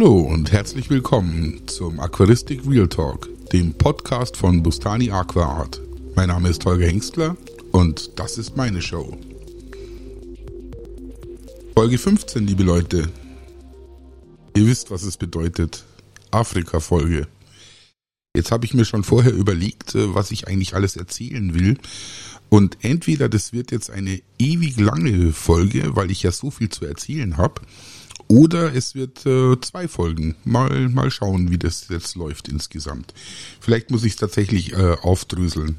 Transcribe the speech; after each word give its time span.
Hallo 0.00 0.20
und 0.20 0.52
herzlich 0.52 0.90
willkommen 0.90 1.66
zum 1.66 1.98
Aquaristik 1.98 2.60
Real 2.64 2.86
Talk, 2.86 3.28
dem 3.52 3.74
Podcast 3.74 4.36
von 4.36 4.62
Bustani 4.62 5.10
Aqua 5.10 5.44
Art. 5.44 5.80
Mein 6.14 6.28
Name 6.28 6.50
ist 6.50 6.64
Holger 6.64 6.86
Hengstler 6.86 7.36
und 7.72 8.16
das 8.16 8.38
ist 8.38 8.56
meine 8.56 8.80
Show. 8.80 9.18
Folge 11.74 11.98
15, 11.98 12.46
liebe 12.46 12.62
Leute. 12.62 13.10
Ihr 14.54 14.66
wisst, 14.68 14.92
was 14.92 15.02
es 15.02 15.16
bedeutet. 15.16 15.84
Afrika-Folge. 16.30 17.26
Jetzt 18.36 18.52
habe 18.52 18.66
ich 18.66 18.74
mir 18.74 18.84
schon 18.84 19.02
vorher 19.02 19.34
überlegt, 19.34 19.96
äh, 19.96 20.14
was 20.14 20.30
ich 20.30 20.46
eigentlich 20.46 20.76
alles 20.76 20.96
erzählen 20.96 21.54
will. 21.54 21.76
Und 22.50 22.78
entweder 22.82 23.28
das 23.28 23.52
wird 23.52 23.72
jetzt 23.72 23.90
eine 23.90 24.22
ewig 24.38 24.78
lange 24.78 25.32
Folge, 25.32 25.96
weil 25.96 26.12
ich 26.12 26.22
ja 26.22 26.30
so 26.30 26.52
viel 26.52 26.68
zu 26.68 26.86
erzählen 26.86 27.36
habe, 27.36 27.62
oder 28.28 28.74
es 28.74 28.94
wird 28.94 29.24
äh, 29.26 29.58
zwei 29.60 29.88
Folgen. 29.88 30.36
Mal, 30.44 30.88
mal 30.88 31.10
schauen, 31.10 31.50
wie 31.50 31.58
das 31.58 31.88
jetzt 31.88 32.14
läuft 32.14 32.48
insgesamt. 32.48 33.14
Vielleicht 33.60 33.90
muss 33.90 34.04
ich 34.04 34.12
es 34.12 34.18
tatsächlich 34.18 34.74
äh, 34.74 34.96
aufdröseln. 35.02 35.78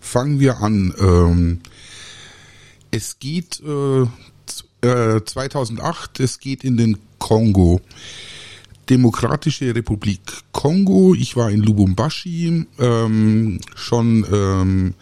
Fangen 0.00 0.40
wir 0.40 0.58
an. 0.58 0.92
Ähm, 0.98 1.60
es 2.90 3.18
geht 3.18 3.60
äh, 3.60 4.06
2008, 4.82 6.20
äh, 6.20 6.22
es 6.22 6.38
geht 6.38 6.64
in 6.64 6.76
den 6.76 6.98
Kongo. 7.18 7.80
Demokratische 8.88 9.74
Republik 9.74 10.20
Kongo. 10.52 11.14
Ich 11.14 11.36
war 11.36 11.50
in 11.50 11.60
Lubumbashi 11.60 12.66
ähm, 12.78 13.60
schon 13.74 14.24
ähm, 14.32 14.94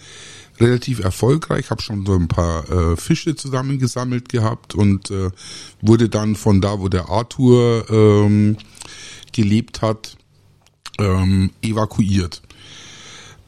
relativ 0.60 1.00
erfolgreich, 1.00 1.70
habe 1.70 1.82
schon 1.82 2.06
so 2.06 2.14
ein 2.14 2.28
paar 2.28 2.70
äh, 2.70 2.96
Fische 2.96 3.34
zusammengesammelt 3.34 4.28
gehabt 4.28 4.74
und 4.74 5.10
äh, 5.10 5.30
wurde 5.80 6.08
dann 6.08 6.36
von 6.36 6.60
da, 6.60 6.78
wo 6.80 6.88
der 6.88 7.08
Arthur 7.08 7.86
ähm, 7.90 8.56
gelebt 9.32 9.82
hat, 9.82 10.16
ähm, 10.98 11.50
evakuiert. 11.62 12.42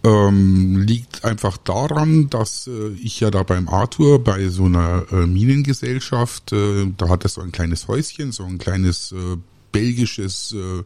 Ähm, 0.05 0.79
liegt 0.79 1.25
einfach 1.25 1.57
daran, 1.57 2.29
dass 2.31 2.69
äh, 2.69 2.91
ich 3.03 3.19
ja 3.21 3.31
da 3.31 3.43
beim 3.43 3.69
Arthur 3.69 4.23
bei 4.23 4.49
so 4.49 4.65
einer 4.65 5.07
äh, 5.11 5.27
Minengesellschaft, 5.27 6.53
äh, 6.53 6.87
da 6.97 7.09
hat 7.09 7.25
er 7.25 7.31
so 7.31 7.41
ein 7.41 7.51
kleines 7.51 7.89
Häuschen, 7.89 8.31
so 8.31 8.45
ein 8.45 8.59
kleines 8.59 9.11
äh, 9.13 9.37
belgisches 9.73 10.55
äh, 10.57 10.85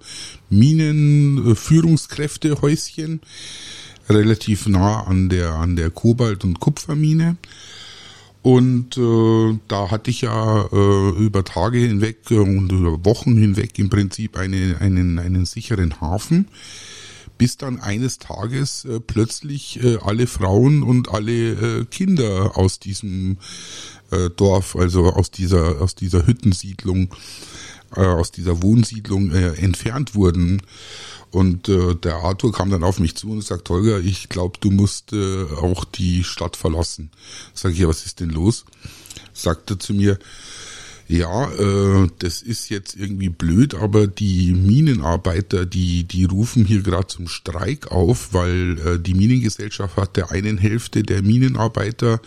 Minenführungskräftehäuschen 0.48 3.20
relativ 4.10 4.66
nah 4.66 5.02
an 5.04 5.28
der 5.28 5.54
an 5.54 5.76
der 5.76 5.90
Kobalt- 5.90 6.44
und 6.44 6.60
Kupfermine. 6.60 7.36
Und 8.42 8.96
äh, 8.96 9.58
da 9.68 9.90
hatte 9.90 10.10
ich 10.10 10.22
ja 10.22 10.64
äh, 10.72 11.10
über 11.10 11.44
Tage 11.44 11.78
hinweg 11.78 12.30
äh, 12.30 12.38
und 12.38 12.72
über 12.72 13.04
Wochen 13.04 13.36
hinweg 13.36 13.78
im 13.78 13.90
Prinzip 13.90 14.38
eine, 14.38 14.78
einen, 14.80 15.18
einen 15.18 15.44
sicheren 15.44 16.00
Hafen, 16.00 16.48
bis 17.36 17.58
dann 17.58 17.80
eines 17.80 18.18
Tages 18.18 18.86
äh, 18.86 18.98
plötzlich 18.98 19.84
äh, 19.84 19.98
alle 20.02 20.26
Frauen 20.26 20.82
und 20.82 21.10
alle 21.10 21.80
äh, 21.80 21.84
Kinder 21.84 22.56
aus 22.56 22.78
diesem 22.78 23.36
äh, 24.10 24.30
Dorf, 24.30 24.74
also 24.74 25.12
aus 25.12 25.30
dieser, 25.30 25.82
aus 25.82 25.94
dieser 25.94 26.26
Hüttensiedlung, 26.26 27.14
äh, 27.94 28.00
aus 28.00 28.30
dieser 28.30 28.62
Wohnsiedlung 28.62 29.32
äh, 29.32 29.52
entfernt 29.56 30.14
wurden. 30.14 30.62
Und 31.30 31.68
äh, 31.68 31.94
der 31.94 32.16
Arthur 32.16 32.52
kam 32.52 32.70
dann 32.70 32.82
auf 32.82 32.98
mich 32.98 33.16
zu 33.16 33.30
und 33.30 33.42
sagt, 33.42 33.70
Holger, 33.70 34.00
ich 34.00 34.28
glaube, 34.28 34.58
du 34.60 34.70
musst 34.70 35.12
äh, 35.12 35.44
auch 35.44 35.84
die 35.84 36.24
Stadt 36.24 36.56
verlassen. 36.56 37.10
Sag 37.54 37.72
ich, 37.72 37.78
ja, 37.78 37.88
was 37.88 38.04
ist 38.04 38.20
denn 38.20 38.30
los? 38.30 38.64
Sagt 39.32 39.70
er 39.70 39.78
zu 39.78 39.94
mir, 39.94 40.18
ja, 41.10 41.50
äh, 41.50 42.08
das 42.20 42.40
ist 42.40 42.68
jetzt 42.68 42.96
irgendwie 42.96 43.30
blöd, 43.30 43.74
aber 43.74 44.06
die 44.06 44.52
Minenarbeiter, 44.52 45.66
die, 45.66 46.04
die 46.04 46.24
rufen 46.24 46.64
hier 46.64 46.82
gerade 46.82 47.08
zum 47.08 47.26
Streik 47.26 47.90
auf, 47.90 48.32
weil 48.32 48.78
äh, 48.78 48.98
die 49.00 49.14
Minengesellschaft 49.14 49.96
hat 49.96 50.16
der 50.16 50.30
einen 50.30 50.56
Hälfte 50.56 51.02
der 51.02 51.22
Minenarbeiter 51.22 52.20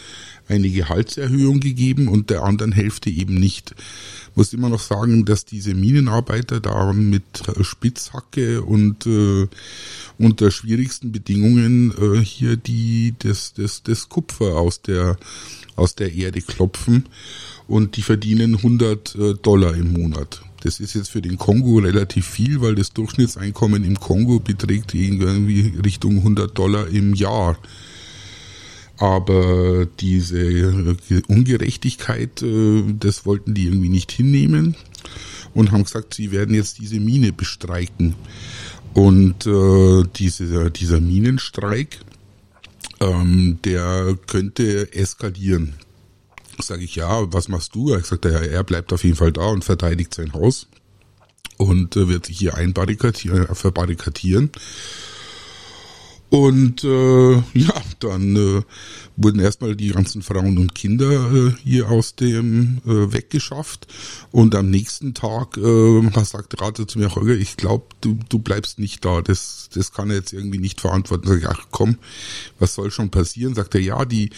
eine 0.49 0.69
Gehaltserhöhung 0.69 1.61
gegeben 1.61 2.09
und 2.09 2.29
der 2.29 2.43
anderen 2.43 2.73
Hälfte 2.73 3.09
eben 3.09 3.35
nicht. 3.35 3.73
Muss 4.35 4.51
immer 4.51 4.67
noch 4.67 4.81
sagen, 4.81 5.23
dass 5.23 5.45
diese 5.45 5.73
Minenarbeiter 5.75 6.59
da 6.59 6.91
mit 6.91 7.23
Spitzhacke 7.61 8.63
und 8.63 9.05
äh, 9.05 9.47
unter 10.17 10.51
schwierigsten 10.51 11.13
Bedingungen 11.13 11.93
äh, 11.97 12.19
hier 12.19 12.57
die 12.57 13.15
das, 13.19 13.53
das, 13.53 13.83
das 13.83 14.09
Kupfer 14.09 14.57
aus 14.57 14.81
der 14.81 15.17
aus 15.75 15.95
der 15.95 16.13
Erde 16.13 16.41
klopfen 16.41 17.05
und 17.67 17.97
die 17.97 18.01
verdienen 18.01 18.55
100 18.55 19.15
äh, 19.15 19.33
Dollar 19.41 19.75
im 19.75 19.93
Monat. 19.93 20.41
Das 20.63 20.79
ist 20.79 20.93
jetzt 20.93 21.09
für 21.09 21.21
den 21.21 21.37
Kongo 21.37 21.79
relativ 21.79 22.25
viel, 22.25 22.61
weil 22.61 22.75
das 22.75 22.93
Durchschnittseinkommen 22.93 23.83
im 23.83 23.99
Kongo 23.99 24.39
beträgt 24.39 24.93
irgendwie 24.93 25.73
Richtung 25.83 26.17
100 26.17 26.57
Dollar 26.57 26.87
im 26.87 27.13
Jahr. 27.13 27.57
Aber 28.97 29.85
diese 29.99 30.39
äh, 30.39 31.21
Ungerechtigkeit, 31.27 32.41
äh, 32.41 32.83
das 32.97 33.25
wollten 33.25 33.53
die 33.53 33.65
irgendwie 33.65 33.89
nicht 33.89 34.11
hinnehmen 34.11 34.75
und 35.53 35.71
haben 35.71 35.83
gesagt, 35.83 36.13
sie 36.13 36.31
werden 36.31 36.55
jetzt 36.55 36.79
diese 36.79 36.99
Mine 36.99 37.33
bestreiken. 37.33 38.15
Und 38.93 39.47
äh, 39.47 40.03
diese, 40.15 40.69
dieser 40.71 41.01
Minenstreik, 41.01 41.99
ähm, 42.99 43.57
der 43.65 44.17
könnte 44.27 44.93
eskalieren. 44.93 45.73
Sage 46.67 46.83
ich, 46.83 46.95
ja, 46.95 47.31
was 47.33 47.47
machst 47.47 47.75
du? 47.75 47.91
Er 47.91 48.01
hat 48.01 48.25
ja, 48.25 48.39
er 48.39 48.63
bleibt 48.63 48.93
auf 48.93 49.03
jeden 49.03 49.15
Fall 49.15 49.31
da 49.31 49.45
und 49.45 49.63
verteidigt 49.63 50.13
sein 50.13 50.33
Haus 50.33 50.67
und 51.57 51.95
äh, 51.95 52.07
wird 52.07 52.25
sich 52.25 52.37
hier 52.37 52.55
einbarrikadieren, 52.55 53.47
äh, 53.47 53.55
verbarrikadieren. 53.55 54.51
Und 56.33 56.83
äh, 56.83 57.33
ja, 57.53 57.75
dann 57.99 58.35
äh, 58.35 58.61
wurden 59.15 59.39
erstmal 59.39 59.75
die 59.75 59.89
ganzen 59.89 60.23
Frauen 60.23 60.57
und 60.57 60.73
Kinder 60.73 61.31
äh, 61.31 61.51
hier 61.63 61.91
aus 61.91 62.15
dem 62.15 62.81
äh, 62.87 63.13
weggeschafft. 63.13 63.85
Und 64.31 64.55
am 64.55 64.71
nächsten 64.71 65.13
Tag 65.13 65.57
äh, 65.57 66.23
sagt 66.23 66.59
Rate 66.59 66.87
zu 66.87 66.97
mir, 66.97 67.13
Holger, 67.13 67.35
ich 67.35 67.55
glaube, 67.55 67.85
du, 68.01 68.17
du 68.29 68.39
bleibst 68.39 68.79
nicht 68.79 69.05
da. 69.05 69.21
Das, 69.21 69.69
das 69.75 69.91
kann 69.91 70.09
er 70.09 70.15
jetzt 70.15 70.33
irgendwie 70.33 70.57
nicht 70.57 70.81
verantworten. 70.81 71.27
Sag 71.27 71.37
ich, 71.37 71.47
ach 71.47 71.67
komm, 71.69 71.99
was 72.57 72.73
soll 72.73 72.89
schon 72.89 73.11
passieren? 73.11 73.53
Sagt 73.53 73.75
er, 73.75 73.81
ja, 73.81 74.03
die, 74.03 74.31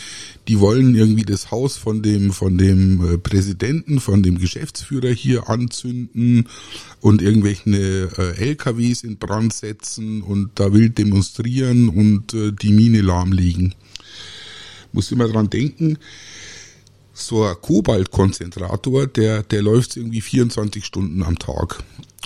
die 0.49 0.59
wollen 0.59 0.95
irgendwie 0.95 1.23
das 1.23 1.49
Haus 1.49 1.77
von 1.77 2.03
dem, 2.03 2.33
von 2.33 2.57
dem 2.57 3.13
äh, 3.13 3.17
Präsidenten, 3.17 4.01
von 4.01 4.21
dem 4.21 4.37
Geschäftsführer 4.37 5.11
hier 5.11 5.49
anzünden 5.49 6.49
und 6.99 7.21
irgendwelche 7.21 8.09
äh, 8.17 8.49
LKWs 8.49 9.03
in 9.03 9.15
Brand 9.15 9.53
setzen 9.53 10.21
und 10.21 10.51
da 10.55 10.73
wild 10.73 10.97
demonstrieren 10.97 11.84
und 11.89 12.33
äh, 12.33 12.51
die 12.51 12.71
Mine 12.71 13.01
lahmlegen. 13.01 13.75
Muss 14.91 15.11
immer 15.11 15.27
dran 15.27 15.49
denken, 15.49 15.97
so 17.13 17.43
ein 17.43 17.55
Kobaltkonzentrator, 17.61 19.07
der, 19.07 19.43
der 19.43 19.61
läuft 19.61 19.97
irgendwie 19.97 20.21
24 20.21 20.85
Stunden 20.85 21.23
am 21.23 21.39
Tag. 21.39 21.83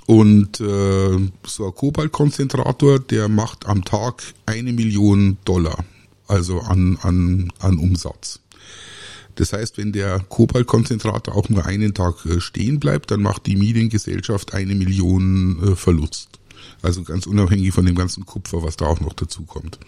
Und 0.08 0.59
äh, 0.59 1.18
so 1.46 1.66
ein 1.66 1.75
Kobaltkonzentrator, 1.75 3.00
der 3.00 3.30
macht 3.30 3.68
am 3.68 3.86
Tag 3.86 4.24
eine 4.47 4.74
Million 4.74 5.38
Dollar, 5.46 5.86
also 6.28 6.59
an, 6.62 6.97
an, 7.03 7.53
an 7.59 7.78
Umsatz. 7.78 8.40
Das 9.36 9.53
heißt, 9.53 9.78
wenn 9.78 9.94
der 9.94 10.20
Kobaltkonzentrator 10.20 11.36
auch 11.36 11.47
nur 11.47 11.66
einen 11.66 11.94
Tag 11.94 12.26
äh, 12.26 12.41
stehen 12.41 12.80
bleibt, 12.80 13.12
dann 13.12 13.22
macht 13.22 13.46
die 13.46 13.56
Mediengesellschaft 13.56 14.53
eine 14.53 14.76
Million 14.76 15.62
äh, 15.64 15.76
Verlust. 15.76 16.40
Also 16.81 17.03
ganz 17.03 17.28
unabhängig 17.28 17.74
von 17.74 17.86
dem 17.86 17.96
ganzen 17.96 18.25
Kupfer, 18.25 18.64
was 18.64 18.78
da 18.78 18.86
auch 18.86 19.00
noch 19.00 19.14
dazu 19.14 19.44
kommt. 19.44 19.80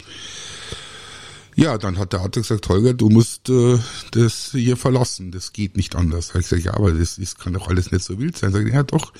Ja, 1.54 1.76
dann 1.76 1.98
hat 1.98 2.14
der 2.14 2.20
Arzt 2.20 2.34
gesagt, 2.34 2.68
Holger, 2.70 2.94
du 2.94 3.10
musst 3.10 3.50
äh, 3.50 3.78
das 4.12 4.52
hier 4.52 4.78
verlassen. 4.78 5.32
Das 5.32 5.52
geht 5.52 5.76
nicht 5.76 5.94
anders. 5.94 6.28
Da 6.28 6.38
ich 6.38 6.48
gesagt, 6.48 6.64
ja, 6.64 6.74
aber 6.74 6.92
das 6.92 7.18
ist, 7.18 7.38
kann 7.38 7.52
doch 7.52 7.68
alles 7.68 7.92
nicht 7.92 8.04
so 8.04 8.18
wild 8.18 8.38
sein. 8.38 8.52
Sag 8.52 8.66
ich, 8.66 8.72
ja 8.72 8.82
doch, 8.82 9.12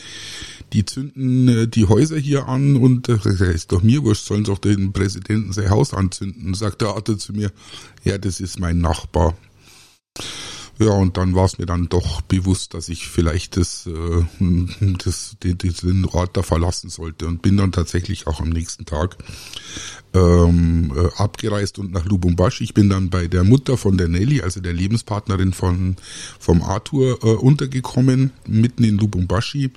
die 0.72 0.84
zünden 0.86 1.48
äh, 1.48 1.68
die 1.68 1.84
Häuser 1.86 2.16
hier 2.16 2.48
an 2.48 2.76
und 2.76 3.10
äh, 3.10 3.18
ist 3.52 3.72
doch 3.72 3.82
mir 3.82 4.02
wurscht, 4.02 4.24
sollen 4.24 4.44
doch 4.44 4.58
den 4.58 4.92
Präsidenten 4.94 5.52
sein 5.52 5.68
Haus 5.68 5.92
anzünden. 5.92 6.54
Sagt 6.54 6.80
der 6.80 6.88
Arzt 6.88 7.20
zu 7.20 7.34
mir, 7.34 7.52
ja, 8.02 8.16
das 8.16 8.40
ist 8.40 8.58
mein 8.58 8.78
Nachbar. 8.78 9.36
Ja, 10.82 10.94
und 10.94 11.16
dann 11.16 11.36
war 11.36 11.44
es 11.44 11.58
mir 11.58 11.66
dann 11.66 11.88
doch 11.88 12.22
bewusst, 12.22 12.74
dass 12.74 12.88
ich 12.88 13.06
vielleicht 13.06 13.56
das, 13.56 13.86
äh, 13.86 14.24
das, 15.04 15.36
den, 15.40 15.56
den 15.58 16.04
Ort 16.06 16.36
da 16.36 16.42
verlassen 16.42 16.90
sollte 16.90 17.26
und 17.26 17.40
bin 17.40 17.56
dann 17.56 17.70
tatsächlich 17.70 18.26
auch 18.26 18.40
am 18.40 18.48
nächsten 18.48 18.84
Tag 18.84 19.16
ähm, 20.12 20.92
äh, 20.96 21.22
abgereist 21.22 21.78
und 21.78 21.92
nach 21.92 22.04
Lubumbashi. 22.04 22.64
Ich 22.64 22.74
bin 22.74 22.88
dann 22.88 23.10
bei 23.10 23.28
der 23.28 23.44
Mutter 23.44 23.76
von 23.76 23.96
der 23.96 24.08
Nelly, 24.08 24.42
also 24.42 24.60
der 24.60 24.72
Lebenspartnerin 24.72 25.52
von 25.52 25.94
vom 26.40 26.62
Arthur, 26.62 27.22
äh, 27.22 27.28
untergekommen, 27.28 28.32
mitten 28.48 28.82
in 28.82 28.98
Lubumbashi. 28.98 29.70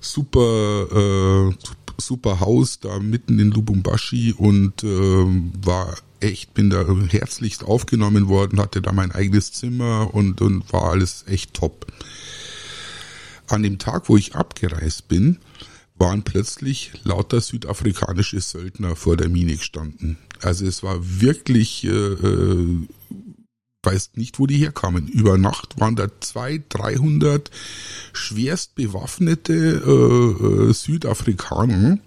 Super, 0.00 1.50
äh, 1.50 1.54
super 1.98 2.40
Haus 2.40 2.80
da 2.80 2.98
mitten 3.00 3.38
in 3.38 3.50
Lubumbashi 3.50 4.32
und 4.32 4.82
äh, 4.82 4.86
war 4.86 5.94
echt, 6.20 6.54
bin 6.54 6.70
da 6.70 6.84
herzlichst 7.08 7.64
aufgenommen 7.64 8.28
worden, 8.28 8.60
hatte 8.60 8.82
da 8.82 8.92
mein 8.92 9.12
eigenes 9.12 9.52
Zimmer 9.52 10.12
und, 10.12 10.40
und 10.40 10.72
war 10.72 10.84
alles 10.90 11.24
echt 11.26 11.54
top. 11.54 11.86
an 13.48 13.62
dem 13.62 13.78
Tag, 13.78 14.08
wo 14.08 14.16
ich 14.16 14.34
abgereist 14.34 15.08
bin, 15.08 15.38
waren 15.96 16.22
plötzlich 16.22 16.92
lauter 17.04 17.40
südafrikanische 17.40 18.40
Söldner 18.40 18.96
vor 18.96 19.16
der 19.16 19.28
Mine 19.28 19.56
gestanden. 19.56 20.16
Also 20.40 20.66
es 20.66 20.82
war 20.82 20.96
wirklich, 21.02 21.84
äh, 21.84 21.88
äh, 21.88 22.86
weiß 23.82 24.12
nicht, 24.14 24.38
wo 24.38 24.46
die 24.46 24.56
herkamen. 24.56 25.08
Über 25.08 25.36
Nacht 25.36 25.78
waren 25.78 25.96
da 25.96 26.08
zwei, 26.20 26.62
dreihundert 26.68 27.50
schwerst 28.12 28.74
bewaffnete 28.74 29.52
äh, 29.54 30.70
äh, 30.70 30.72
Südafrikaner, 30.72 31.98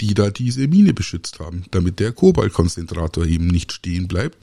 die 0.00 0.14
da 0.14 0.30
diese 0.30 0.68
Mine 0.68 0.94
beschützt 0.94 1.38
haben, 1.40 1.64
damit 1.70 2.00
der 2.00 2.12
Kobaltkonzentrator 2.12 3.26
eben 3.26 3.46
nicht 3.46 3.72
stehen 3.72 4.08
bleibt. 4.08 4.38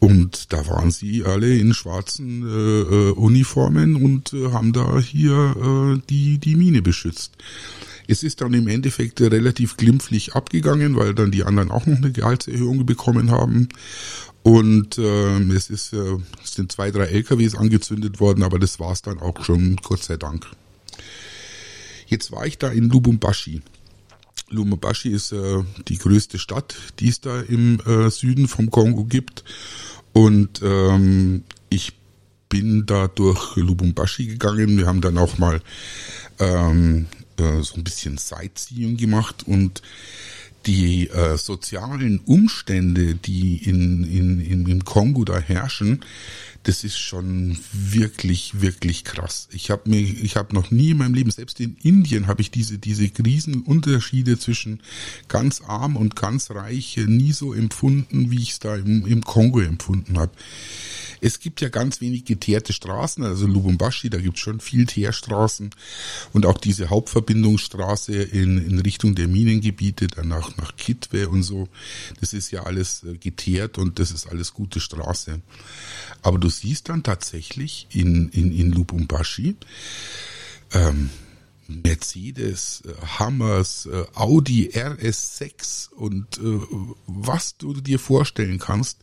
Und 0.00 0.52
da 0.52 0.66
waren 0.68 0.90
sie 0.90 1.24
alle 1.24 1.56
in 1.56 1.74
schwarzen 1.74 2.42
äh, 2.42 2.80
äh, 2.80 3.10
Uniformen 3.12 3.96
und 3.96 4.32
äh, 4.32 4.52
haben 4.52 4.72
da 4.72 4.98
hier 5.00 5.56
äh, 5.96 6.00
die, 6.08 6.38
die 6.38 6.54
Mine 6.54 6.82
beschützt. 6.82 7.32
Es 8.06 8.22
ist 8.22 8.40
dann 8.40 8.54
im 8.54 8.68
Endeffekt 8.68 9.20
relativ 9.20 9.76
glimpflich 9.76 10.34
abgegangen, 10.34 10.96
weil 10.96 11.14
dann 11.14 11.30
die 11.30 11.42
anderen 11.42 11.70
auch 11.70 11.84
noch 11.86 11.96
eine 11.96 12.12
Gehaltserhöhung 12.12 12.86
bekommen 12.86 13.30
haben. 13.30 13.68
Und 14.42 14.98
äh, 14.98 15.40
es, 15.52 15.68
ist, 15.68 15.92
äh, 15.92 16.16
es 16.42 16.54
sind 16.54 16.72
zwei, 16.72 16.90
drei 16.90 17.06
LKWs 17.06 17.54
angezündet 17.56 18.20
worden, 18.20 18.44
aber 18.44 18.58
das 18.58 18.80
war's 18.80 19.02
dann 19.02 19.18
auch 19.18 19.44
schon, 19.44 19.76
Gott 19.82 20.02
sei 20.02 20.16
Dank. 20.16 20.46
Jetzt 22.06 22.32
war 22.32 22.46
ich 22.46 22.56
da 22.56 22.68
in 22.70 22.88
Lubumbashi. 22.88 23.60
Lubumbashi 24.48 25.10
ist 25.10 25.32
äh, 25.32 25.62
die 25.88 25.98
größte 25.98 26.38
Stadt, 26.38 26.76
die 27.00 27.08
es 27.08 27.20
da 27.20 27.40
im 27.40 27.80
äh, 27.80 28.10
Süden 28.10 28.48
vom 28.48 28.70
Kongo 28.70 29.04
gibt. 29.04 29.44
Und 30.12 30.62
ähm, 30.62 31.44
ich 31.68 31.94
bin 32.48 32.86
da 32.86 33.08
durch 33.08 33.56
Lubumbashi 33.56 34.26
gegangen. 34.26 34.78
Wir 34.78 34.86
haben 34.86 35.00
dann 35.00 35.18
auch 35.18 35.38
mal 35.38 35.60
ähm, 36.38 37.06
äh, 37.36 37.62
so 37.62 37.76
ein 37.76 37.84
bisschen 37.84 38.18
Sightseeing 38.18 38.96
gemacht 38.96 39.46
und 39.46 39.82
die 40.66 41.08
äh, 41.08 41.36
sozialen 41.36 42.20
Umstände, 42.20 43.14
die 43.14 43.56
in, 43.64 44.04
in, 44.04 44.40
in, 44.40 44.66
im 44.66 44.84
Kongo 44.84 45.24
da 45.24 45.38
herrschen, 45.38 46.00
das 46.68 46.84
ist 46.84 46.98
schon 46.98 47.56
wirklich, 47.72 48.60
wirklich 48.60 49.02
krass. 49.02 49.48
Ich 49.52 49.70
habe 49.70 49.88
mir, 49.88 50.00
ich 50.00 50.36
habe 50.36 50.54
noch 50.54 50.70
nie 50.70 50.90
in 50.90 50.98
meinem 50.98 51.14
Leben, 51.14 51.30
selbst 51.30 51.60
in 51.60 51.78
Indien, 51.82 52.26
habe 52.26 52.42
ich 52.42 52.50
diese 52.50 52.76
diese 52.76 53.10
Riesenunterschiede 53.24 54.38
zwischen 54.38 54.80
ganz 55.28 55.62
arm 55.62 55.96
und 55.96 56.14
ganz 56.14 56.50
reich 56.50 56.98
nie 57.06 57.32
so 57.32 57.54
empfunden, 57.54 58.30
wie 58.30 58.42
ich 58.42 58.50
es 58.50 58.58
da 58.58 58.76
im, 58.76 59.06
im 59.06 59.24
Kongo 59.24 59.60
empfunden 59.60 60.18
habe. 60.18 60.32
Es 61.20 61.40
gibt 61.40 61.62
ja 61.62 61.70
ganz 61.70 62.02
wenig 62.02 62.26
geteerte 62.26 62.72
Straßen, 62.74 63.24
also 63.24 63.46
Lubumbashi, 63.46 64.10
da 64.10 64.18
gibt 64.18 64.36
es 64.36 64.42
schon 64.42 64.60
viel 64.60 64.84
Teerstraßen 64.84 65.70
und 66.34 66.46
auch 66.46 66.58
diese 66.58 66.90
Hauptverbindungsstraße 66.90 68.12
in, 68.12 68.58
in 68.58 68.78
Richtung 68.80 69.14
der 69.14 69.26
Minengebiete, 69.26 70.06
dann 70.06 70.28
nach, 70.28 70.56
nach 70.58 70.76
Kitwe 70.76 71.28
und 71.28 71.42
so. 71.42 71.68
Das 72.20 72.34
ist 72.34 72.50
ja 72.50 72.64
alles 72.64 73.04
äh, 73.04 73.16
geteert 73.16 73.78
und 73.78 73.98
das 73.98 74.10
ist 74.10 74.26
alles 74.26 74.52
gute 74.52 74.80
Straße. 74.80 75.40
Aber 76.22 76.38
du 76.38 76.48
siehst 76.58 76.88
dann 76.88 77.02
tatsächlich 77.02 77.86
in, 77.90 78.30
in, 78.30 78.52
in 78.52 78.72
Lubumbashi, 78.72 79.56
ähm, 80.72 81.10
Mercedes, 81.66 82.82
äh, 82.86 82.94
Hammers, 83.18 83.86
äh, 83.86 84.04
Audi 84.14 84.70
RS6 84.70 85.92
und 85.92 86.38
äh, 86.38 86.60
was 87.06 87.58
du 87.58 87.74
dir 87.74 87.98
vorstellen 87.98 88.58
kannst 88.58 89.00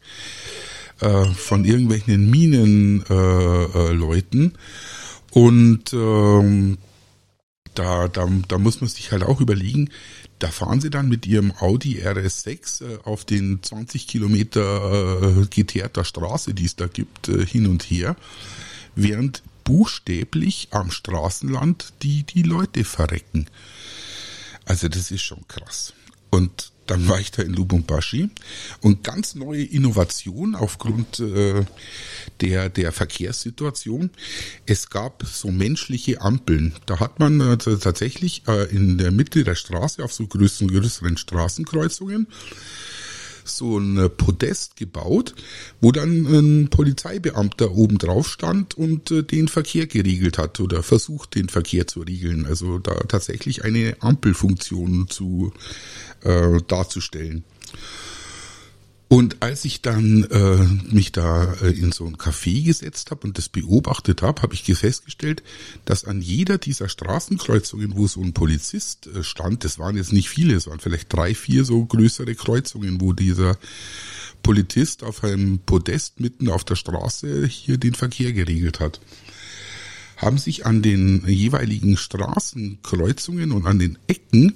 äh, 0.99 1.25
von 1.25 1.65
irgendwelchen 1.65 2.29
Minenleuten. 2.29 4.51
Äh, 4.51 5.39
und 5.39 5.93
ähm, 5.93 6.77
da, 7.75 8.07
da, 8.07 8.27
da 8.47 8.57
muss 8.57 8.81
man 8.81 8.89
sich 8.89 9.11
halt 9.11 9.23
auch 9.23 9.41
überlegen, 9.41 9.89
da 10.39 10.49
fahren 10.49 10.81
sie 10.81 10.89
dann 10.89 11.07
mit 11.07 11.25
ihrem 11.25 11.53
Audi 11.59 12.01
RS6 12.01 12.83
äh, 12.83 12.97
auf 13.03 13.25
den 13.25 13.61
20 13.61 14.07
Kilometer 14.07 15.41
äh, 15.41 15.45
geteerter 15.47 16.03
Straße, 16.03 16.53
die 16.53 16.65
es 16.65 16.75
da 16.75 16.87
gibt, 16.87 17.29
äh, 17.29 17.45
hin 17.45 17.67
und 17.67 17.83
her, 17.83 18.15
während 18.95 19.43
buchstäblich 19.63 20.69
am 20.71 20.91
Straßenland 20.91 21.93
die, 22.01 22.23
die 22.23 22.43
Leute 22.43 22.83
verrecken. 22.83 23.47
Also 24.65 24.87
das 24.87 25.11
ist 25.11 25.21
schon 25.21 25.47
krass. 25.47 25.93
Und 26.29 26.71
dann 26.87 27.07
war 27.07 27.19
ich 27.19 27.31
da 27.31 27.41
in 27.41 27.53
Lubumbashi 27.53 28.29
und 28.81 29.03
ganz 29.03 29.35
neue 29.35 29.63
Innovation 29.63 30.55
aufgrund 30.55 31.19
äh, 31.19 31.65
der 32.41 32.69
der 32.69 32.91
Verkehrssituation. 32.91 34.11
Es 34.65 34.89
gab 34.89 35.23
so 35.25 35.51
menschliche 35.51 36.21
Ampeln. 36.21 36.75
Da 36.85 36.99
hat 36.99 37.19
man 37.19 37.39
äh, 37.41 37.57
tatsächlich 37.57 38.43
äh, 38.47 38.69
in 38.69 38.97
der 38.97 39.11
Mitte 39.11 39.43
der 39.43 39.55
Straße 39.55 40.03
auf 40.03 40.13
so 40.13 40.27
größeren 40.27 40.69
größeren 40.69 41.17
Straßenkreuzungen 41.17 42.27
so 43.45 43.77
ein 43.77 43.97
äh, 43.97 44.09
Podest 44.09 44.75
gebaut, 44.75 45.35
wo 45.79 45.91
dann 45.91 46.25
ein 46.25 46.69
Polizeibeamter 46.69 47.71
oben 47.71 47.97
drauf 47.97 48.27
stand 48.27 48.75
und 48.75 49.11
äh, 49.11 49.23
den 49.23 49.47
Verkehr 49.47 49.87
geregelt 49.87 50.37
hat 50.37 50.59
oder 50.59 50.83
versucht, 50.83 51.35
den 51.35 51.49
Verkehr 51.49 51.87
zu 51.87 52.01
regeln. 52.01 52.45
Also 52.45 52.79
da 52.79 52.95
tatsächlich 53.07 53.63
eine 53.63 53.97
Ampelfunktion 53.99 55.07
zu 55.09 55.53
äh, 56.25 56.61
darzustellen. 56.67 57.43
Und 59.07 59.43
als 59.43 59.63
ich 59.65 59.81
dann 59.81 60.23
äh, 60.23 60.93
mich 60.93 61.11
da 61.11 61.53
äh, 61.61 61.69
in 61.69 61.91
so 61.91 62.05
ein 62.05 62.17
Café 62.17 62.65
gesetzt 62.65 63.11
habe 63.11 63.27
und 63.27 63.37
das 63.37 63.49
beobachtet 63.49 64.23
habe, 64.23 64.41
habe 64.41 64.55
ich 64.55 64.63
festgestellt, 64.63 65.43
dass 65.85 66.05
an 66.05 66.21
jeder 66.21 66.57
dieser 66.57 66.89
Straßenkreuzungen, 66.89 67.95
wo 67.95 68.07
so 68.07 68.21
ein 68.21 68.33
Polizist 68.33 69.07
äh, 69.07 69.23
stand, 69.23 69.63
das 69.63 69.77
waren 69.77 69.95
jetzt 69.95 70.11
nicht 70.11 70.29
viele, 70.29 70.55
es 70.55 70.67
waren 70.67 70.79
vielleicht 70.79 71.13
drei, 71.13 71.35
vier 71.35 71.65
so 71.65 71.85
größere 71.85 72.33
Kreuzungen, 72.33 72.99
wo 72.99 73.13
dieser 73.13 73.57
Polizist 74.41 75.03
auf 75.03 75.23
einem 75.23 75.59
Podest 75.59 76.19
mitten 76.19 76.49
auf 76.49 76.63
der 76.63 76.75
Straße 76.75 77.45
hier 77.45 77.77
den 77.77 77.93
Verkehr 77.93 78.33
geregelt 78.33 78.79
hat 78.79 78.99
haben 80.17 80.37
sich 80.37 80.65
an 80.65 80.81
den 80.81 81.27
jeweiligen 81.27 81.97
Straßenkreuzungen 81.97 83.51
und 83.51 83.65
an 83.65 83.79
den 83.79 83.97
Ecken 84.07 84.53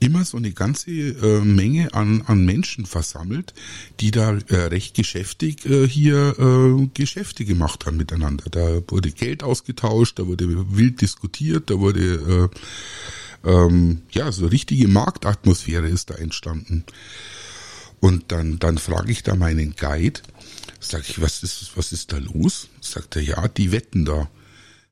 immer 0.00 0.24
so 0.24 0.38
eine 0.38 0.52
ganze 0.52 0.90
äh, 0.90 1.40
Menge 1.40 1.94
an, 1.94 2.22
an 2.22 2.44
Menschen 2.44 2.86
versammelt, 2.86 3.54
die 4.00 4.10
da 4.10 4.36
äh, 4.48 4.56
recht 4.56 4.94
geschäftig 4.94 5.66
äh, 5.66 5.86
hier 5.86 6.34
äh, 6.38 6.88
Geschäfte 6.94 7.44
gemacht 7.44 7.86
haben 7.86 7.98
miteinander. 7.98 8.44
Da 8.50 8.82
wurde 8.88 9.12
Geld 9.12 9.42
ausgetauscht, 9.42 10.18
da 10.18 10.26
wurde 10.26 10.76
wild 10.76 11.00
diskutiert, 11.00 11.70
da 11.70 11.78
wurde 11.78 12.50
äh, 13.44 13.48
ähm, 13.48 14.02
ja 14.10 14.32
so 14.32 14.46
richtige 14.46 14.88
Marktatmosphäre 14.88 15.88
ist 15.88 16.10
da 16.10 16.14
entstanden. 16.14 16.84
Und 18.00 18.32
dann, 18.32 18.58
dann 18.58 18.78
frage 18.78 19.12
ich 19.12 19.22
da 19.22 19.34
meinen 19.34 19.74
Guide, 19.76 20.20
sag 20.80 21.08
ich, 21.08 21.20
was 21.20 21.42
ist, 21.42 21.76
was 21.76 21.92
ist 21.92 22.12
da 22.12 22.16
los? 22.16 22.68
Sagt 22.80 23.16
er, 23.16 23.22
ja, 23.22 23.46
die 23.48 23.72
wetten 23.72 24.06
da. 24.06 24.30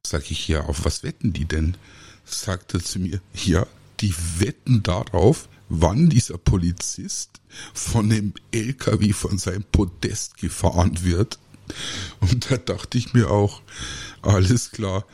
Sag 0.06 0.30
ich, 0.30 0.46
ja, 0.46 0.60
auf 0.64 0.84
was 0.84 1.02
wetten 1.02 1.32
die 1.32 1.46
denn? 1.46 1.76
Sagt 2.26 2.74
er 2.74 2.84
zu 2.84 2.98
mir, 2.98 3.22
ja, 3.32 3.66
die 4.00 4.14
wetten 4.38 4.82
darauf, 4.82 5.48
wann 5.68 6.08
dieser 6.08 6.38
Polizist 6.38 7.40
von 7.74 8.08
dem 8.08 8.32
LKW 8.52 9.12
von 9.12 9.38
seinem 9.38 9.64
Podest 9.64 10.36
gefahren 10.38 11.02
wird. 11.02 11.38
Und 12.20 12.50
da 12.50 12.56
dachte 12.56 12.96
ich 12.96 13.12
mir 13.12 13.30
auch, 13.30 13.60
alles 14.22 14.70
klar, 14.70 15.04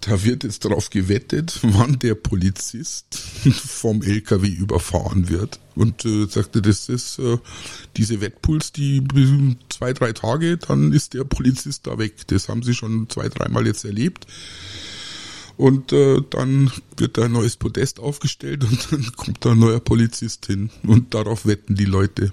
da 0.00 0.22
wird 0.22 0.44
jetzt 0.44 0.64
darauf 0.64 0.90
gewettet, 0.90 1.58
wann 1.62 1.98
der 1.98 2.14
Polizist 2.14 3.14
vom 3.66 4.02
LKW 4.02 4.48
überfahren 4.48 5.28
wird. 5.28 5.60
Und 5.74 6.04
äh, 6.04 6.26
sagte, 6.26 6.62
das 6.62 6.88
ist 6.88 7.18
äh, 7.18 7.38
diese 7.96 8.20
Wettpuls, 8.20 8.72
die 8.72 9.02
zwei, 9.70 9.92
drei 9.92 10.12
Tage, 10.12 10.56
dann 10.56 10.92
ist 10.92 11.14
der 11.14 11.24
Polizist 11.24 11.86
da 11.86 11.98
weg. 11.98 12.26
Das 12.28 12.48
haben 12.48 12.62
sie 12.62 12.74
schon 12.74 13.08
zwei, 13.08 13.28
dreimal 13.28 13.66
jetzt 13.66 13.84
erlebt. 13.84 14.26
Und 15.56 15.92
äh, 15.92 16.20
dann 16.30 16.72
wird 16.96 17.16
da 17.16 17.24
ein 17.24 17.32
neues 17.32 17.56
Podest 17.56 18.00
aufgestellt 18.00 18.64
und 18.64 18.88
dann 18.92 19.12
kommt 19.16 19.44
da 19.44 19.52
ein 19.52 19.58
neuer 19.58 19.80
Polizist 19.80 20.46
hin. 20.46 20.70
Und 20.82 21.14
darauf 21.14 21.46
wetten 21.46 21.74
die 21.74 21.84
Leute. 21.84 22.32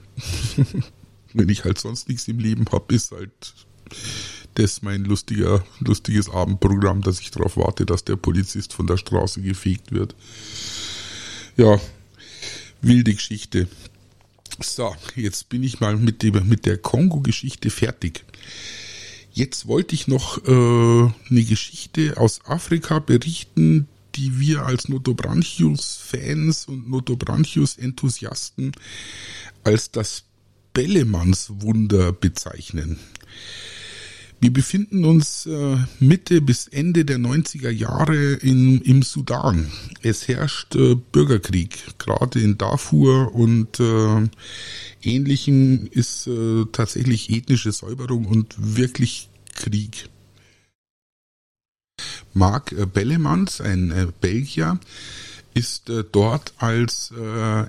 Wenn 1.33 1.49
ich 1.49 1.63
halt 1.63 1.79
sonst 1.79 2.09
nichts 2.09 2.27
im 2.27 2.39
Leben 2.39 2.65
hab, 2.71 2.91
ist 2.91 3.11
halt 3.11 3.31
das 4.55 4.81
mein 4.81 5.05
lustiger, 5.05 5.63
lustiges 5.79 6.29
Abendprogramm, 6.29 7.01
dass 7.01 7.19
ich 7.19 7.31
darauf 7.31 7.57
warte, 7.57 7.85
dass 7.85 8.03
der 8.03 8.17
Polizist 8.17 8.73
von 8.73 8.87
der 8.87 8.97
Straße 8.97 9.41
gefegt 9.41 9.91
wird. 9.91 10.15
Ja, 11.57 11.79
wilde 12.81 13.13
Geschichte. 13.13 13.67
So, 14.59 14.95
jetzt 15.15 15.49
bin 15.49 15.63
ich 15.63 15.79
mal 15.79 15.95
mit, 15.95 16.21
dem, 16.23 16.47
mit 16.47 16.65
der 16.65 16.77
Kongo-Geschichte 16.77 17.69
fertig. 17.69 18.25
Jetzt 19.33 19.67
wollte 19.67 19.95
ich 19.95 20.07
noch 20.07 20.45
äh, 20.45 20.51
eine 20.51 21.43
Geschichte 21.43 22.17
aus 22.17 22.41
Afrika 22.45 22.99
berichten, 22.99 23.87
die 24.15 24.39
wir 24.39 24.65
als 24.65 24.89
Notobranchius-Fans 24.89 26.65
und 26.65 26.89
Notobranchius-Enthusiasten 26.89 28.73
als 29.63 29.91
das 29.91 30.23
Bellemanns-Wunder 30.73 32.11
bezeichnen. 32.11 32.99
Wir 34.41 34.51
befinden 34.51 35.05
uns 35.05 35.45
äh, 35.45 35.77
Mitte 35.99 36.41
bis 36.41 36.67
Ende 36.67 37.05
der 37.05 37.19
90er 37.19 37.69
Jahre 37.69 38.33
in, 38.33 38.81
im 38.81 39.03
Sudan. 39.03 39.71
Es 40.01 40.27
herrscht 40.27 40.73
äh, 40.73 40.95
Bürgerkrieg, 40.95 41.99
gerade 41.99 42.39
in 42.39 42.57
Darfur 42.57 43.35
und 43.35 43.79
äh, 43.79 44.27
ähnlichem 45.03 45.87
ist 45.91 46.25
äh, 46.25 46.65
tatsächlich 46.71 47.29
ethnische 47.29 47.71
Säuberung 47.71 48.25
und 48.25 48.55
wirklich 48.57 49.29
Krieg. 49.53 50.09
Marc 52.33 52.71
äh, 52.71 52.87
Bellemans, 52.87 53.61
ein 53.61 53.91
äh, 53.91 54.07
Belgier, 54.21 54.79
ist 55.53 55.91
äh, 55.91 56.03
dort 56.11 56.53
als 56.57 57.13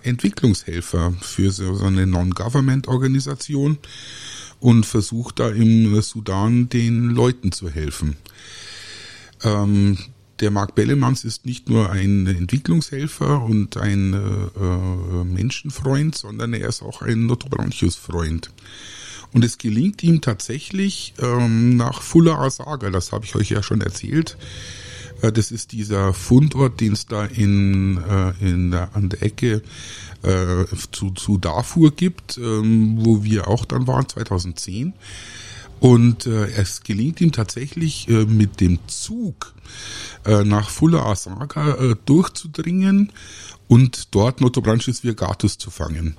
Entwicklungshelfer 0.05 1.13
für 1.21 1.51
so 1.51 1.85
eine 1.85 2.07
Non-Government-Organisation 2.07 3.77
und 4.63 4.87
versucht 4.87 5.41
da 5.41 5.49
im 5.49 6.01
Sudan 6.03 6.69
den 6.69 7.11
Leuten 7.11 7.51
zu 7.51 7.69
helfen. 7.69 8.17
Ähm, 9.43 9.99
der 10.39 10.53
Marc 10.53 10.77
Bellemans 10.77 11.25
ist 11.25 11.45
nicht 11.45 11.69
nur 11.69 11.91
ein 11.91 12.29
Entwicklungshelfer 12.29 13.43
und 13.43 13.77
ein 13.77 14.15
äh, 14.15 14.65
äh 14.65 15.25
Menschenfreund, 15.25 16.17
sondern 16.17 16.55
er 16.55 16.69
ist 16.69 16.81
auch 16.81 17.03
ein 17.03 17.27
Notobranchius-Freund. 17.27 18.51
Und 19.33 19.45
es 19.45 19.59
gelingt 19.59 20.03
ihm 20.05 20.21
tatsächlich 20.21 21.15
ähm, 21.19 21.77
nach 21.77 22.01
Fuller 22.01 22.39
Asaga, 22.39 22.91
das 22.91 23.11
habe 23.11 23.25
ich 23.25 23.35
euch 23.35 23.51
ja 23.51 23.65
schon 23.65 23.81
erzählt, 23.81 24.37
äh, 24.39 24.92
das 25.31 25.53
ist 25.53 25.73
dieser 25.73 26.13
Fundort, 26.15 26.81
den 26.81 26.95
es 26.95 27.07
da 27.07 27.25
in, 27.27 27.99
äh, 27.99 28.33
in 28.41 28.73
der, 28.73 28.97
an 28.97 29.09
der 29.09 29.23
Ecke 29.23 29.63
äh, 30.23 30.65
zu, 30.91 31.11
zu 31.11 31.39
Darfur 31.39 31.93
gibt, 31.95 32.39
ähm, 32.39 32.97
wo 33.05 33.23
wir 33.23 33.49
auch 33.49 33.65
dann 33.65 33.87
waren, 33.87 34.09
2010. 34.09 34.95
Und 35.81 36.27
äh, 36.27 36.47
es 36.53 36.83
gelingt 36.83 37.21
ihm 37.21 37.33
tatsächlich 37.33 38.09
äh, 38.09 38.25
mit 38.25 38.61
dem 38.61 38.79
Zug 38.87 39.53
äh, 40.25 40.45
nach 40.45 40.71
Fulla 40.71 41.05
Asaga 41.07 41.75
äh, 41.75 41.97
durchzudringen 42.05 43.13
und 43.67 44.15
dort 44.15 44.41
Notobranchis 44.41 45.03
virgatus 45.03 45.59
zu 45.59 45.71
fangen. 45.71 46.17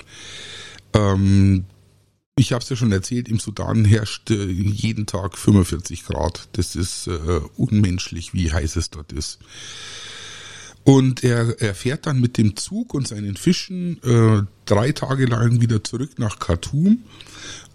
Ähm, 0.93 1.65
ich 2.35 2.51
habe 2.51 2.63
es 2.63 2.69
ja 2.69 2.75
schon 2.75 2.91
erzählt, 2.91 3.29
im 3.29 3.39
Sudan 3.39 3.85
herrscht 3.85 4.31
äh, 4.31 4.45
jeden 4.45 5.05
Tag 5.05 5.37
45 5.37 6.05
Grad. 6.05 6.49
Das 6.53 6.75
ist 6.75 7.07
äh, 7.07 7.41
unmenschlich, 7.57 8.33
wie 8.33 8.51
heiß 8.51 8.75
es 8.75 8.89
dort 8.89 9.11
ist. 9.11 9.39
Und 10.83 11.23
er, 11.23 11.61
er 11.61 11.75
fährt 11.75 12.07
dann 12.07 12.19
mit 12.19 12.37
dem 12.37 12.57
Zug 12.57 12.93
und 12.93 13.07
seinen 13.07 13.37
Fischen 13.37 14.01
äh, 14.03 14.43
drei 14.65 14.91
Tage 14.91 15.27
lang 15.27 15.61
wieder 15.61 15.83
zurück 15.83 16.17
nach 16.17 16.39
Khartoum 16.39 17.03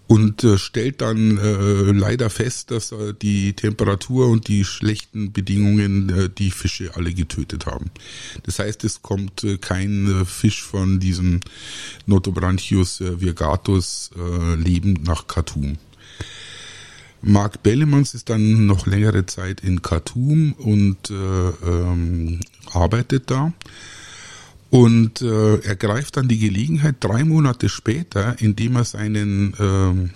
und 0.09 0.43
äh, 0.43 0.57
stellt 0.57 1.01
dann 1.01 1.37
äh, 1.37 1.91
leider 1.91 2.31
fest, 2.31 2.71
dass 2.71 2.91
äh, 2.91 3.13
die 3.13 3.53
Temperatur 3.53 4.27
und 4.27 4.47
die 4.47 4.65
schlechten 4.65 5.31
Bedingungen 5.31 6.09
äh, 6.09 6.29
die 6.35 6.49
Fische 6.49 6.95
alle 6.95 7.13
getötet 7.13 7.67
haben. 7.67 7.91
Das 8.41 8.57
heißt, 8.57 8.83
es 8.85 9.03
kommt 9.03 9.43
äh, 9.43 9.59
kein 9.59 10.21
äh, 10.21 10.25
Fisch 10.25 10.63
von 10.63 10.99
diesem 10.99 11.41
Notobranchius 12.07 13.01
äh, 13.01 13.21
virgatus 13.21 14.09
äh, 14.17 14.55
lebend 14.55 15.03
nach 15.03 15.27
Khartoum. 15.27 15.77
Mark 17.21 17.61
Bellemans 17.61 18.15
ist 18.15 18.31
dann 18.31 18.65
noch 18.65 18.87
längere 18.87 19.27
Zeit 19.27 19.61
in 19.61 19.83
Khartoum 19.83 20.53
und 20.53 21.11
äh, 21.11 21.13
ähm, 21.13 22.39
arbeitet 22.73 23.29
da. 23.29 23.53
Und 24.69 25.21
äh, 25.21 25.57
er 25.61 25.75
greift 25.75 26.17
dann 26.17 26.27
die 26.27 26.37
Gelegenheit 26.37 26.97
drei 26.99 27.23
Monate 27.23 27.69
später, 27.69 28.39
indem 28.39 28.75
er 28.75 28.83
seinen 28.83 29.53
äh, 29.55 30.09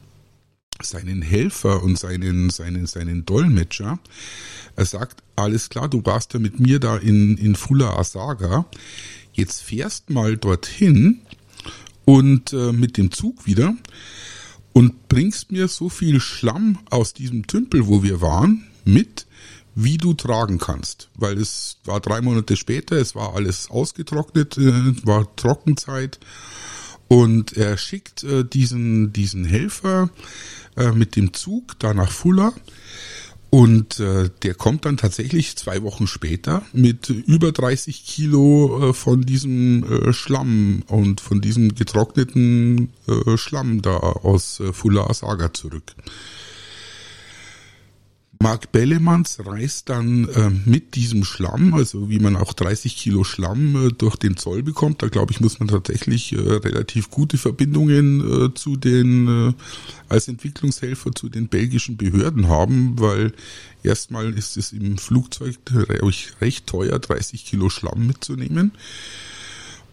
seinen 0.84 1.22
Helfer 1.22 1.82
und 1.82 1.98
seinen 1.98 2.50
seinen 2.50 2.86
seinen 2.86 3.26
Dolmetscher, 3.26 4.00
er 4.76 4.86
sagt, 4.86 5.24
alles 5.36 5.70
klar, 5.70 5.88
du 5.88 6.06
warst 6.06 6.34
ja 6.34 6.40
mit 6.40 6.60
mir 6.60 6.80
da 6.80 6.98
in 6.98 7.38
in 7.38 7.56
Fulla 7.56 7.98
Asaga, 7.98 8.66
jetzt 9.34 9.62
fährst 9.62 10.10
mal 10.10 10.38
dorthin 10.38 11.22
und 12.06 12.54
äh, 12.54 12.72
mit 12.74 12.98
dem 12.98 13.12
Zug 13.12 13.46
wieder 13.46 13.76
und 14.74 15.08
bringst 15.08 15.52
mir 15.52 15.68
so 15.68 15.90
viel 15.90 16.20
Schlamm 16.20 16.80
aus 16.90 17.14
diesem 17.14 17.48
Tümpel, 17.48 17.88
wo 17.88 18.04
wir 18.04 18.22
waren, 18.22 18.68
mit, 18.86 19.26
wie 19.76 19.98
du 19.98 20.14
tragen 20.14 20.60
kannst. 20.60 21.10
Weil 21.16 21.38
es 21.38 21.78
war 21.86 22.00
drei 22.00 22.22
Monate 22.22 22.56
später, 22.58 22.96
es 22.98 23.16
war 23.16 23.36
alles 23.36 23.70
ausgetrocknet, 23.70 24.58
äh, 24.58 25.06
war 25.06 25.36
Trockenzeit. 25.36 26.20
Und 27.08 27.54
er 27.58 27.78
schickt 27.78 28.24
äh, 28.24 28.44
diesen, 28.44 29.14
diesen 29.14 29.46
Helfer 29.46 30.10
äh, 30.76 30.92
mit 30.92 31.16
dem 31.16 31.34
Zug 31.34 31.78
da 31.80 31.94
nach 31.94 32.12
Fuller. 32.12 32.54
Und 33.54 34.00
äh, 34.00 34.32
der 34.42 34.56
kommt 34.56 34.86
dann 34.86 34.98
tatsächlich 34.98 35.56
zwei 35.58 35.84
Wochen 35.84 36.08
später 36.08 36.64
mit 36.74 37.10
über 37.10 37.52
30 37.52 38.04
Kilo 38.04 38.90
äh, 38.90 38.94
von 38.96 39.22
diesem 39.22 39.84
äh, 39.84 40.12
Schlamm 40.12 40.82
und 40.88 41.22
von 41.22 41.40
diesem 41.40 41.76
getrockneten 41.76 42.92
äh, 43.08 43.38
Schlamm 43.38 43.84
da 43.84 43.98
aus 43.98 44.60
äh, 44.60 44.74
Fuller 44.74 45.14
Saga 45.14 45.54
zurück. 45.54 45.94
Mark 48.44 48.74
Bellemans 48.74 49.38
reist 49.46 49.88
dann 49.88 50.28
äh, 50.28 50.50
mit 50.66 50.96
diesem 50.96 51.24
Schlamm, 51.24 51.74
also 51.74 52.10
wie 52.10 52.20
man 52.20 52.36
auch 52.36 52.52
30 52.52 52.98
Kilo 52.98 53.24
Schlamm 53.24 53.88
äh, 53.88 53.92
durch 53.94 54.18
den 54.18 54.36
Zoll 54.36 54.64
bekommt. 54.64 55.02
Da 55.02 55.08
glaube 55.08 55.32
ich, 55.32 55.40
muss 55.40 55.62
man 55.62 55.70
tatsächlich 55.70 56.34
äh, 56.34 56.40
relativ 56.40 57.10
gute 57.10 57.38
Verbindungen 57.38 58.20
äh, 58.20 58.54
zu 58.54 58.76
den, 58.76 59.30
äh, 59.30 59.54
als 60.10 60.28
Entwicklungshelfer 60.28 61.14
zu 61.16 61.30
den 61.30 61.48
belgischen 61.48 61.96
Behörden 61.96 62.50
haben, 62.50 63.00
weil 63.00 63.32
erstmal 63.82 64.34
ist 64.34 64.58
es 64.58 64.74
im 64.74 64.98
Flugzeug 64.98 65.56
recht 66.42 66.68
teuer, 66.68 67.00
30 67.00 67.46
Kilo 67.46 67.70
Schlamm 67.70 68.06
mitzunehmen. 68.08 68.74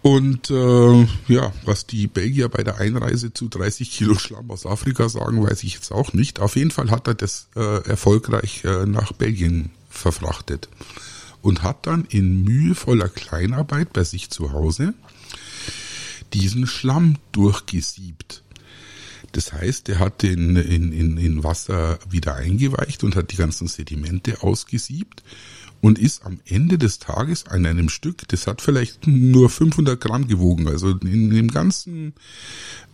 Und 0.03 0.51
äh, 0.51 1.07
ja, 1.29 1.53
was 1.65 1.87
die 1.87 2.07
Belgier 2.07 2.49
bei 2.49 2.63
der 2.63 2.79
Einreise 2.79 3.35
zu 3.35 3.49
30 3.49 3.91
Kilo 3.91 4.15
Schlamm 4.15 4.51
aus 4.51 4.65
Afrika 4.65 5.09
sagen, 5.11 5.43
weiß 5.43 5.63
ich 5.65 5.75
jetzt 5.75 5.93
auch 5.93 6.15
nicht. 6.15 6.41
Auf 6.41 6.57
jeden 6.57 6.71
Fall 6.71 6.91
hat 6.91 7.07
er 7.07 7.15
das 7.15 7.49
äh, 7.55 7.87
erfolgreich 7.87 8.65
äh, 8.65 8.87
nach 8.87 9.13
Belgien 9.13 9.71
verfrachtet 9.91 10.71
und 11.43 11.63
hat 11.63 11.87
dann 11.87 12.07
in 12.07 12.45
mühevoller 12.45 13.09
Kleinarbeit 13.09 13.93
bei 13.93 14.05
sich 14.05 14.31
zu 14.31 14.53
Hause 14.53 14.95
diesen 16.33 16.67
Schlamm 16.67 17.17
durchgesiebt. 17.33 18.43
Das 19.33 19.53
heißt, 19.53 19.89
er 19.91 19.99
hat 19.99 20.23
den 20.23 20.57
in, 20.57 20.93
in, 20.93 21.17
in 21.19 21.45
Wasser 21.45 21.99
wieder 22.09 22.35
eingeweicht 22.37 23.05
und 23.05 23.17
hat 23.17 23.33
die 23.33 23.37
ganzen 23.37 23.69
Sedimente 23.69 24.43
ausgesiebt 24.43 25.23
und 25.81 25.99
ist 25.99 26.25
am 26.25 26.41
Ende 26.47 26.79
des 26.79 26.99
Tages 26.99 27.47
an 27.47 27.65
einem 27.65 27.89
Stück, 27.89 28.29
das 28.29 28.47
hat 28.47 28.61
vielleicht 28.61 29.07
nur 29.07 29.49
500 29.49 30.01
Gramm 30.01 30.29
gewogen. 30.29 30.69
Also 30.69 30.91
in 30.91 31.31
dem 31.31 31.49
ganzen 31.49 32.15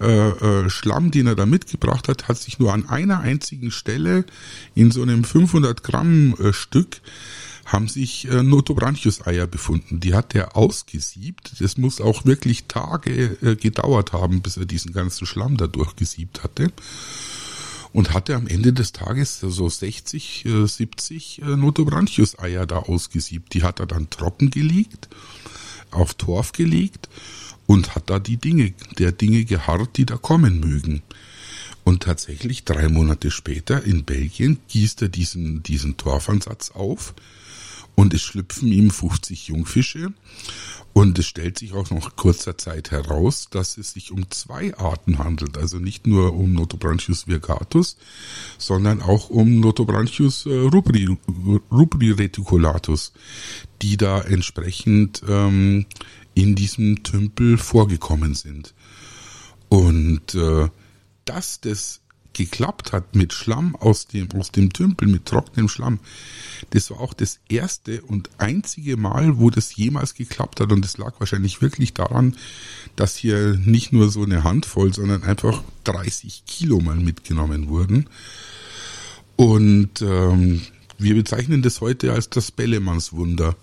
äh, 0.00 0.28
äh, 0.28 0.70
Schlamm, 0.70 1.10
den 1.10 1.26
er 1.26 1.34
da 1.34 1.46
mitgebracht 1.46 2.08
hat, 2.08 2.28
hat 2.28 2.38
sich 2.38 2.58
nur 2.58 2.72
an 2.72 2.88
einer 2.88 3.20
einzigen 3.20 3.70
Stelle 3.70 4.24
in 4.74 4.90
so 4.90 5.02
einem 5.02 5.24
500 5.24 5.82
Gramm 5.82 6.34
äh, 6.38 6.52
Stück 6.52 7.00
haben 7.64 7.88
sich 7.88 8.28
äh, 8.30 8.44
Notobranchius-Eier 8.44 9.48
befunden. 9.48 9.98
Die 9.98 10.14
hat 10.14 10.36
er 10.36 10.56
ausgesiebt. 10.56 11.60
Das 11.60 11.76
muss 11.76 12.00
auch 12.00 12.24
wirklich 12.24 12.66
Tage 12.66 13.36
äh, 13.42 13.56
gedauert 13.56 14.12
haben, 14.12 14.40
bis 14.40 14.56
er 14.56 14.66
diesen 14.66 14.92
ganzen 14.92 15.26
Schlamm 15.26 15.56
da 15.56 15.66
durchgesiebt 15.66 16.44
hatte 16.44 16.70
und 17.92 18.12
hatte 18.14 18.34
am 18.34 18.46
Ende 18.46 18.72
des 18.72 18.92
Tages 18.92 19.40
so 19.40 19.68
60, 19.68 20.46
70 20.66 21.42
äh, 21.42 21.44
Notobranchius-Eier 21.56 22.66
da 22.66 22.78
ausgesiebt. 22.78 23.54
Die 23.54 23.62
hat 23.62 23.80
er 23.80 23.86
dann 23.86 24.10
trocken 24.10 24.50
gelegt, 24.50 25.08
auf 25.90 26.14
Torf 26.14 26.52
gelegt 26.52 27.08
und 27.66 27.94
hat 27.94 28.10
da 28.10 28.18
die 28.18 28.36
Dinge, 28.36 28.72
der 28.98 29.12
Dinge 29.12 29.44
geharrt, 29.44 29.96
die 29.96 30.06
da 30.06 30.16
kommen 30.16 30.60
mögen. 30.60 31.02
Und 31.84 32.02
tatsächlich 32.02 32.64
drei 32.64 32.88
Monate 32.88 33.30
später 33.30 33.84
in 33.84 34.04
Belgien 34.04 34.58
gießt 34.68 35.02
er 35.02 35.08
diesen, 35.08 35.62
diesen 35.62 35.96
Torfansatz 35.96 36.72
auf 36.72 37.14
und 37.96 38.14
es 38.14 38.22
schlüpfen 38.22 38.68
ihm 38.70 38.90
50 38.90 39.48
Jungfische 39.48 40.12
und 40.92 41.18
es 41.18 41.26
stellt 41.26 41.58
sich 41.58 41.72
auch 41.72 41.90
noch 41.90 42.14
kurzer 42.16 42.56
Zeit 42.56 42.90
heraus, 42.90 43.48
dass 43.50 43.76
es 43.78 43.92
sich 43.92 44.12
um 44.12 44.30
zwei 44.30 44.76
Arten 44.78 45.18
handelt. 45.18 45.58
Also 45.58 45.78
nicht 45.78 46.06
nur 46.06 46.34
um 46.34 46.52
Notobranchius 46.52 47.26
virgatus, 47.26 47.96
sondern 48.58 49.02
auch 49.02 49.28
um 49.28 49.60
Notobranchius 49.60 50.46
äh, 50.46 50.56
rubri, 50.56 51.16
rubri 51.70 52.12
reticulatus, 52.12 53.12
die 53.82 53.96
da 53.96 54.20
entsprechend 54.20 55.22
ähm, 55.28 55.86
in 56.34 56.54
diesem 56.54 57.02
Tümpel 57.02 57.58
vorgekommen 57.58 58.34
sind. 58.34 58.74
Und 59.68 60.34
äh, 60.34 60.68
dass 61.24 61.60
das 61.60 62.00
geklappt 62.36 62.92
hat 62.92 63.14
mit 63.14 63.32
Schlamm 63.32 63.74
aus 63.76 64.06
dem, 64.06 64.30
aus 64.32 64.52
dem 64.52 64.72
Tümpel, 64.72 65.08
mit 65.08 65.26
trockenem 65.26 65.68
Schlamm, 65.68 65.98
das 66.70 66.90
war 66.90 67.00
auch 67.00 67.14
das 67.14 67.40
erste 67.48 68.02
und 68.02 68.30
einzige 68.38 68.96
Mal, 68.96 69.38
wo 69.38 69.50
das 69.50 69.74
jemals 69.76 70.14
geklappt 70.14 70.60
hat. 70.60 70.72
Und 70.72 70.84
das 70.84 70.98
lag 70.98 71.14
wahrscheinlich 71.18 71.62
wirklich 71.62 71.94
daran, 71.94 72.36
dass 72.94 73.16
hier 73.16 73.58
nicht 73.64 73.92
nur 73.92 74.10
so 74.10 74.24
eine 74.24 74.44
Handvoll, 74.44 74.92
sondern 74.92 75.22
einfach 75.22 75.62
30 75.84 76.44
Kilo 76.46 76.80
mal 76.80 76.96
mitgenommen 76.96 77.68
wurden. 77.68 78.08
Und 79.36 80.02
ähm, 80.02 80.62
wir 80.98 81.14
bezeichnen 81.14 81.62
das 81.62 81.80
heute 81.80 82.12
als 82.12 82.30
das 82.30 82.50
Bellemannswunder, 82.50 83.56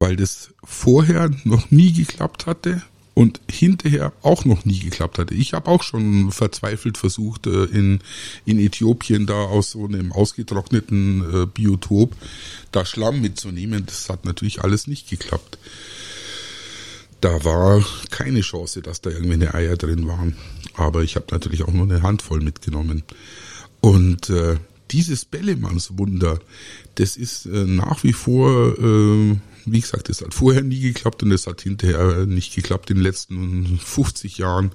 weil 0.00 0.16
das 0.16 0.50
vorher 0.64 1.30
noch 1.44 1.70
nie 1.70 1.92
geklappt 1.92 2.46
hatte 2.46 2.82
und 3.18 3.40
hinterher 3.50 4.12
auch 4.22 4.44
noch 4.44 4.64
nie 4.64 4.78
geklappt 4.78 5.18
hatte. 5.18 5.34
Ich 5.34 5.52
habe 5.52 5.68
auch 5.72 5.82
schon 5.82 6.30
verzweifelt 6.30 6.96
versucht, 6.96 7.48
äh, 7.48 7.64
in, 7.64 7.98
in 8.44 8.60
Äthiopien 8.60 9.26
da 9.26 9.42
aus 9.42 9.72
so 9.72 9.86
einem 9.86 10.12
ausgetrockneten 10.12 11.42
äh, 11.42 11.46
Biotop 11.46 12.14
da 12.70 12.84
Schlamm 12.84 13.20
mitzunehmen. 13.20 13.86
Das 13.86 14.08
hat 14.08 14.24
natürlich 14.24 14.62
alles 14.62 14.86
nicht 14.86 15.10
geklappt. 15.10 15.58
Da 17.20 17.42
war 17.42 17.84
keine 18.10 18.42
Chance, 18.42 18.82
dass 18.82 19.00
da 19.00 19.10
irgendwelche 19.10 19.52
Eier 19.52 19.76
drin 19.76 20.06
waren. 20.06 20.36
Aber 20.74 21.02
ich 21.02 21.16
habe 21.16 21.26
natürlich 21.32 21.64
auch 21.64 21.72
nur 21.72 21.90
eine 21.90 22.02
Handvoll 22.02 22.40
mitgenommen. 22.40 23.02
Und 23.80 24.30
äh, 24.30 24.58
dieses 24.92 25.24
Bellemannswunder, 25.24 26.38
das 26.94 27.16
ist 27.16 27.46
äh, 27.46 27.64
nach 27.64 28.04
wie 28.04 28.12
vor, 28.12 28.78
äh, 28.78 29.36
wie 29.72 29.80
gesagt, 29.80 30.08
das 30.08 30.20
hat 30.20 30.34
vorher 30.34 30.62
nie 30.62 30.80
geklappt 30.80 31.22
und 31.22 31.32
es 31.32 31.46
hat 31.46 31.62
hinterher 31.62 32.26
nicht 32.26 32.54
geklappt. 32.54 32.90
In 32.90 32.96
den 32.96 33.04
letzten 33.04 33.78
50 33.78 34.38
Jahren 34.38 34.72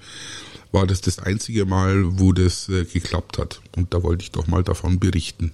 war 0.71 0.87
das 0.87 1.01
das 1.01 1.19
einzige 1.19 1.65
Mal, 1.65 2.19
wo 2.19 2.33
das 2.33 2.69
äh, 2.69 2.85
geklappt 2.85 3.37
hat. 3.37 3.61
Und 3.75 3.93
da 3.93 4.03
wollte 4.03 4.23
ich 4.23 4.31
doch 4.31 4.47
mal 4.47 4.63
davon 4.63 4.99
berichten. 4.99 5.51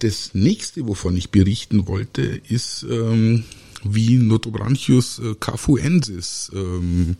Das 0.00 0.30
nächste, 0.32 0.86
wovon 0.86 1.16
ich 1.16 1.30
berichten 1.30 1.86
wollte, 1.86 2.22
ist, 2.22 2.86
ähm, 2.88 3.44
wie 3.84 4.16
Notobranchius 4.16 5.18
äh, 5.18 5.34
cafuensis 5.38 6.50
ähm, 6.54 7.16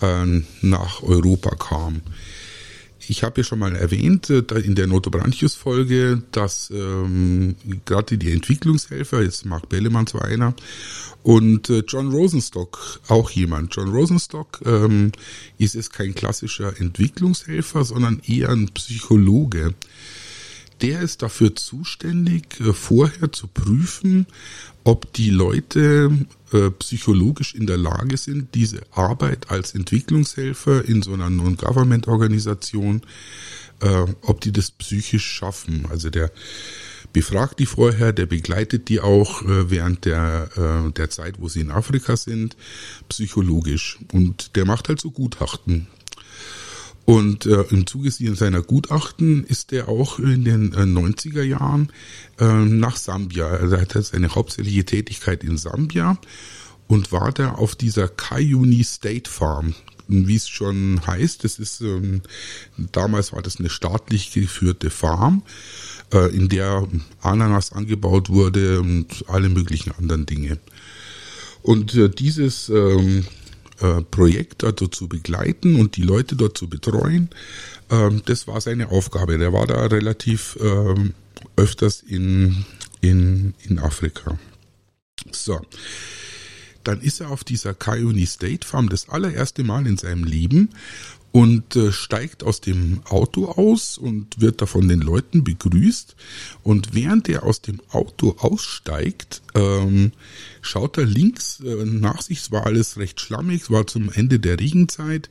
äh, 0.00 0.42
nach 0.62 1.02
Europa 1.02 1.54
kam 1.56 2.02
ich 3.08 3.22
habe 3.22 3.40
ja 3.40 3.44
schon 3.44 3.58
mal 3.58 3.74
erwähnt 3.74 4.30
äh, 4.30 4.42
in 4.60 4.74
der 4.74 4.86
Notobranchius-Folge, 4.86 6.22
dass 6.32 6.70
ähm, 6.70 7.56
gerade 7.84 8.18
die 8.18 8.32
Entwicklungshelfer, 8.32 9.22
jetzt 9.22 9.44
Mark 9.46 9.68
Bellemann 9.68 10.06
zwar 10.06 10.24
einer, 10.24 10.54
und 11.22 11.68
äh, 11.70 11.82
John 11.86 12.10
Rosenstock 12.10 13.00
auch 13.08 13.30
jemand. 13.30 13.74
John 13.74 13.88
Rosenstock 13.88 14.60
ähm, 14.64 15.12
ist 15.58 15.74
es 15.74 15.90
kein 15.90 16.14
klassischer 16.14 16.78
Entwicklungshelfer, 16.80 17.84
sondern 17.84 18.20
eher 18.26 18.50
ein 18.50 18.68
Psychologe. 18.74 19.74
Der 20.80 21.00
ist 21.00 21.22
dafür 21.22 21.56
zuständig, 21.56 22.60
äh, 22.60 22.72
vorher 22.72 23.32
zu 23.32 23.48
prüfen, 23.48 24.26
ob 24.84 25.12
die 25.12 25.30
Leute 25.30 26.26
äh, 26.52 26.70
psychologisch 26.70 27.54
in 27.54 27.66
der 27.66 27.76
Lage 27.78 28.16
sind, 28.16 28.54
diese 28.54 28.80
Arbeit 28.92 29.50
als 29.50 29.74
Entwicklungshelfer 29.74 30.84
in 30.84 31.02
so 31.02 31.12
einer 31.12 31.30
Non-Government-Organisation, 31.30 33.02
äh, 33.80 34.04
ob 34.22 34.40
die 34.40 34.52
das 34.52 34.70
psychisch 34.70 35.26
schaffen. 35.26 35.86
Also 35.90 36.10
der 36.10 36.30
befragt 37.12 37.58
die 37.58 37.66
vorher, 37.66 38.12
der 38.12 38.26
begleitet 38.26 38.88
die 38.88 39.00
auch 39.00 39.42
äh, 39.42 39.70
während 39.70 40.04
der, 40.04 40.90
der 40.94 41.10
Zeit, 41.10 41.40
wo 41.40 41.48
sie 41.48 41.60
in 41.60 41.70
Afrika 41.70 42.16
sind, 42.16 42.56
psychologisch. 43.08 43.98
Und 44.12 44.56
der 44.56 44.66
macht 44.66 44.88
halt 44.88 45.00
so 45.00 45.10
Gutachten. 45.10 45.88
Und 47.08 47.46
äh, 47.46 47.62
im 47.70 47.86
Zuge 47.86 48.10
seiner 48.10 48.60
Gutachten 48.60 49.42
ist 49.44 49.72
er 49.72 49.88
auch 49.88 50.18
in 50.18 50.44
den 50.44 50.74
äh, 50.74 50.82
90er 50.82 51.42
Jahren 51.42 51.90
äh, 52.38 52.44
nach 52.44 52.98
Sambia. 52.98 53.46
Also 53.46 53.76
er 53.76 53.80
hatte 53.80 54.02
seine 54.02 54.34
hauptsächliche 54.34 54.84
Tätigkeit 54.84 55.42
in 55.42 55.56
Sambia 55.56 56.18
und 56.86 57.10
war 57.10 57.32
da 57.32 57.52
auf 57.52 57.76
dieser 57.76 58.08
Kayuni 58.08 58.84
State 58.84 59.30
Farm. 59.30 59.74
Wie 60.06 60.36
es 60.36 60.50
schon 60.50 61.00
heißt, 61.06 61.44
das 61.44 61.58
ist 61.58 61.80
ähm, 61.80 62.20
damals 62.92 63.32
war 63.32 63.40
das 63.40 63.58
eine 63.58 63.70
staatlich 63.70 64.30
geführte 64.34 64.90
Farm, 64.90 65.44
äh, 66.12 66.30
in 66.36 66.50
der 66.50 66.86
Ananas 67.22 67.72
angebaut 67.72 68.28
wurde 68.28 68.80
und 68.80 69.24
alle 69.28 69.48
möglichen 69.48 69.92
anderen 69.92 70.26
Dinge. 70.26 70.58
Und 71.62 71.94
äh, 71.94 72.10
dieses 72.10 72.68
ähm, 72.68 73.24
äh, 73.80 74.02
Projekt 74.02 74.62
dort 74.62 74.94
zu 74.94 75.08
begleiten 75.08 75.76
und 75.76 75.96
die 75.96 76.02
Leute 76.02 76.36
dort 76.36 76.56
zu 76.58 76.68
betreuen. 76.68 77.30
Ähm, 77.90 78.22
das 78.26 78.46
war 78.46 78.60
seine 78.60 78.90
Aufgabe. 78.90 79.38
Der 79.38 79.52
war 79.52 79.66
da 79.66 79.86
relativ 79.86 80.58
ähm, 80.60 81.14
öfters 81.56 82.02
in, 82.02 82.64
in, 83.00 83.54
in 83.62 83.78
Afrika. 83.78 84.38
So. 85.32 85.60
Dann 86.84 87.00
ist 87.02 87.20
er 87.20 87.30
auf 87.30 87.44
dieser 87.44 87.74
Kayuni 87.74 88.24
State 88.24 88.66
Farm 88.66 88.88
das 88.88 89.08
allererste 89.08 89.62
Mal 89.62 89.86
in 89.86 89.98
seinem 89.98 90.24
Leben 90.24 90.70
und 91.30 91.76
äh, 91.76 91.92
steigt 91.92 92.42
aus 92.42 92.60
dem 92.60 93.00
Auto 93.08 93.46
aus 93.46 93.98
und 93.98 94.40
wird 94.40 94.62
da 94.62 94.66
von 94.66 94.88
den 94.88 95.00
Leuten 95.00 95.44
begrüßt. 95.44 96.16
Und 96.62 96.94
während 96.94 97.28
er 97.28 97.42
aus 97.42 97.60
dem 97.60 97.80
Auto 97.90 98.36
aussteigt, 98.38 99.42
ähm, 99.54 100.12
schaut 100.62 100.96
er 100.98 101.04
links 101.04 101.60
äh, 101.60 101.84
nach 101.84 102.22
sich. 102.22 102.38
Es 102.40 102.50
war 102.50 102.66
alles 102.66 102.96
recht 102.96 103.20
schlammig, 103.20 103.62
es 103.62 103.70
war 103.70 103.86
zum 103.86 104.10
Ende 104.10 104.40
der 104.40 104.58
Regenzeit. 104.58 105.28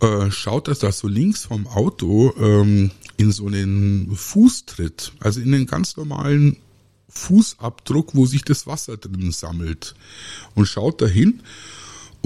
Äh, 0.00 0.30
schaut 0.30 0.68
er 0.68 0.74
da 0.74 0.92
so 0.92 1.08
links 1.08 1.44
vom 1.46 1.66
Auto 1.66 2.34
ähm, 2.38 2.90
in 3.16 3.32
so 3.32 3.46
einen 3.46 4.14
Fußtritt, 4.14 5.12
also 5.20 5.40
in 5.40 5.52
den 5.52 5.66
ganz 5.66 5.96
normalen 5.96 6.58
Fußabdruck, 7.08 8.14
wo 8.14 8.26
sich 8.26 8.42
das 8.42 8.66
Wasser 8.66 8.96
drin 8.96 9.32
sammelt. 9.32 9.94
Und 10.54 10.66
schaut 10.66 11.00
dahin 11.02 11.42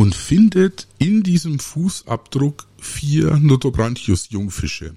und 0.02 0.16
findet 0.16 0.88
in 0.98 1.22
diesem 1.22 1.60
Fußabdruck 1.60 2.66
vier 2.76 3.36
Notobranchius-Jungfische. 3.36 4.96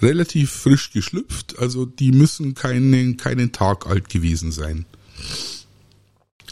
Relativ 0.00 0.52
frisch 0.52 0.92
geschlüpft, 0.92 1.58
also 1.58 1.84
die 1.84 2.12
müssen 2.12 2.54
keinen, 2.54 3.16
keinen 3.16 3.50
Tag 3.50 3.88
alt 3.88 4.08
gewesen 4.08 4.52
sein. 4.52 4.86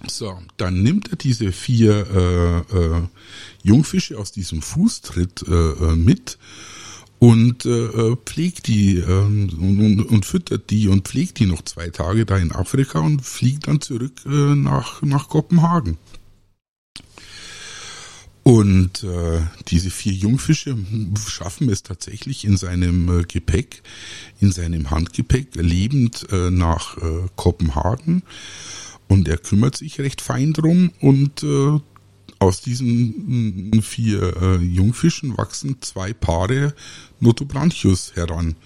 So, 0.09 0.37
dann 0.57 0.83
nimmt 0.83 1.13
er 1.13 1.17
diese 1.19 1.53
vier 1.53 2.65
äh, 2.73 2.77
äh, 2.77 3.03
Jungfische 3.63 4.19
aus 4.19 4.33
diesem 4.33 4.61
Fußtritt 4.61 5.45
äh, 5.47 5.53
äh 5.53 5.95
mit 5.95 6.37
und 7.21 7.65
äh, 7.65 8.17
pflegt 8.27 8.67
die 8.67 8.97
äh, 8.97 9.21
und, 9.21 10.03
und, 10.11 10.27
füttert 10.27 10.69
die 10.71 10.89
und 10.89 11.07
pflegt 11.07 11.39
die 11.39 11.47
noch 11.47 11.63
zwei 11.63 11.91
Tage 11.91 12.27
da 12.27 12.39
in 12.39 12.51
Afrika 12.51 12.99
und 12.99 13.23
fliegt 13.25 13.69
dann 13.69 13.81
zurück 13.81 14.23
äh, 14.27 14.31
nach, 14.57 15.01
nach 15.03 15.29
Kopenhagen. 15.29 15.97
Und 18.45 19.03
äh, 19.05 19.41
diese 19.69 19.91
vier 19.91 20.13
Jungfische 20.13 20.77
schaffen 21.27 21.71
es 21.71 21.83
tatsächlich 21.83 22.45
in 22.45 22.59
seinem 22.59 23.21
äh, 23.21 23.23
Gepäck, 23.23 23.83
in 24.39 24.53
seinem 24.53 24.91
Handgepäck, 24.91 25.57
lebend 25.57 26.27
äh, 26.31 26.51
nach 26.51 26.99
äh, 26.99 27.27
Kopenhagen. 27.37 28.23
Und 29.09 29.29
er 29.29 29.39
kümmert 29.39 29.77
sich 29.77 29.99
recht 29.99 30.21
fein 30.21 30.53
drum 30.53 30.93
und 31.01 31.43
äh, 31.43 31.81
aus 32.39 32.61
diesen 32.61 33.73
äh, 33.73 33.81
vier 33.81 34.37
äh, 34.37 34.57
Jungfischen 34.57 35.39
wachsen 35.39 35.81
zwei 35.81 36.13
Paare 36.13 36.75
Notobranchius 37.21 38.15
heran. 38.15 38.57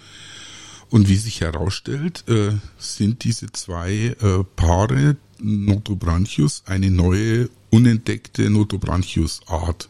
Und 0.89 1.07
wie 1.07 1.15
sich 1.15 1.39
herausstellt, 1.39 2.25
äh, 2.27 2.51
sind 2.77 3.23
diese 3.23 3.49
zwei 3.53 4.15
äh, 4.19 4.43
Paare 4.57 5.15
Notobranchius 5.39 6.63
eine 6.65 6.91
neue 6.91 7.49
unentdeckte 7.69 8.49
Notobranchius-Art. 8.49 9.89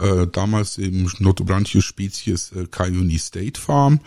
Äh, 0.00 0.28
damals 0.28 0.78
eben 0.78 1.10
Notobranchius 1.18 1.84
Spezies 1.84 2.52
äh, 2.52 2.66
Cayuni 2.70 3.18
State 3.18 3.60
Farm, 3.60 4.00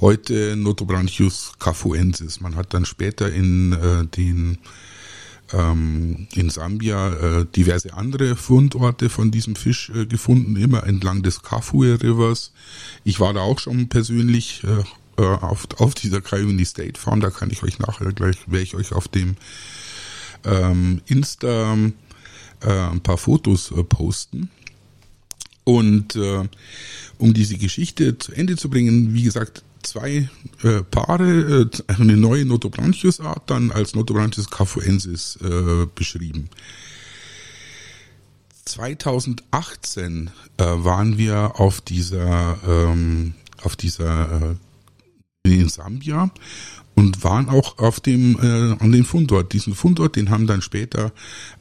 heute 0.00 0.54
Notobranchius 0.56 1.52
cafuensis. 1.58 2.40
Man 2.40 2.56
hat 2.56 2.74
dann 2.74 2.84
später 2.84 3.32
in 3.32 3.72
äh, 3.72 4.06
den 4.06 4.58
ähm, 5.52 6.28
in 6.34 6.50
Sambia 6.50 7.12
äh, 7.12 7.46
diverse 7.46 7.94
andere 7.94 8.36
Fundorte 8.36 9.08
von 9.08 9.30
diesem 9.30 9.56
Fisch 9.56 9.90
äh, 9.94 10.06
gefunden, 10.06 10.56
immer 10.56 10.84
entlang 10.84 11.22
des 11.22 11.42
Kafue 11.42 12.00
Rivers. 12.02 12.52
Ich 13.04 13.18
war 13.20 13.32
da 13.32 13.40
auch 13.40 13.58
schon 13.58 13.88
persönlich 13.88 14.62
äh, 14.64 15.22
äh 15.22 15.26
auf, 15.26 15.66
auf 15.78 15.94
dieser 15.94 16.20
Cayuni 16.20 16.64
State 16.64 17.00
Farm, 17.00 17.20
da 17.20 17.30
kann 17.30 17.50
ich 17.50 17.62
euch 17.62 17.78
nachher 17.78 18.12
gleich, 18.12 18.36
werde 18.46 18.62
ich 18.62 18.74
euch 18.74 18.92
auf 18.92 19.08
dem 19.08 19.36
ähm, 20.44 21.00
Insta 21.06 21.76
äh, 22.62 22.70
ein 22.70 23.00
paar 23.00 23.18
Fotos 23.18 23.70
äh, 23.72 23.82
posten. 23.84 24.50
Und 25.64 26.16
äh, 26.16 26.48
um 27.18 27.34
diese 27.34 27.56
Geschichte 27.56 28.18
zu 28.18 28.32
Ende 28.32 28.56
zu 28.56 28.70
bringen, 28.70 29.14
wie 29.14 29.22
gesagt, 29.22 29.62
zwei 29.82 30.28
äh, 30.62 30.82
Paare, 30.90 31.70
äh, 31.88 31.92
eine 31.92 32.16
neue 32.16 32.44
Notobranchius-Art 32.44 33.48
dann 33.50 33.70
als 33.70 33.94
Notobranchius 33.94 34.50
cafuensis 34.50 35.38
äh, 35.42 35.86
beschrieben. 35.94 36.50
2018 38.64 40.30
äh, 40.56 40.64
waren 40.64 41.18
wir 41.18 41.60
auf 41.60 41.80
dieser 41.80 42.58
ähm, 42.66 43.34
auf 43.62 43.76
dieser 43.76 44.56
äh, 45.44 45.50
in 45.52 45.68
Sambia 45.68 46.30
und 47.00 47.24
waren 47.24 47.48
auch 47.48 47.78
auf 47.78 47.98
dem 47.98 48.38
äh, 48.42 48.76
an 48.78 48.92
dem 48.92 49.06
Fundort. 49.06 49.54
Diesen 49.54 49.74
Fundort, 49.74 50.16
den 50.16 50.28
haben 50.28 50.46
dann 50.46 50.60
später 50.60 51.12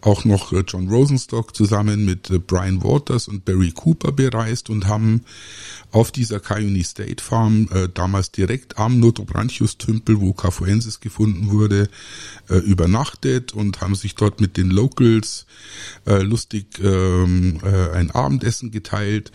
auch 0.01 0.25
noch 0.25 0.51
äh, 0.51 0.65
John 0.67 0.89
Rosenstock 0.89 1.55
zusammen 1.55 2.03
mit 2.03 2.29
äh, 2.29 2.39
Brian 2.39 2.83
Waters 2.83 3.29
und 3.29 3.45
Barry 3.45 3.71
Cooper 3.71 4.11
bereist 4.11 4.69
und 4.69 4.87
haben 4.87 5.21
auf 5.91 6.11
dieser 6.11 6.41
Cayuni 6.41 6.83
State 6.83 7.23
Farm 7.23 7.69
äh, 7.73 7.87
damals 7.87 8.33
direkt 8.33 8.77
am 8.77 8.99
Notobranchius 8.99 9.77
Tümpel, 9.77 10.19
wo 10.19 10.33
Cafuensis 10.33 10.99
gefunden 10.99 11.51
wurde, 11.51 11.87
äh, 12.49 12.57
übernachtet 12.57 13.53
und 13.53 13.79
haben 13.79 13.95
sich 13.95 14.15
dort 14.15 14.41
mit 14.41 14.57
den 14.57 14.69
Locals 14.69 15.45
äh, 16.05 16.21
lustig 16.21 16.79
ähm, 16.83 17.61
äh, 17.63 17.91
ein 17.95 18.11
Abendessen 18.11 18.71
geteilt 18.71 19.31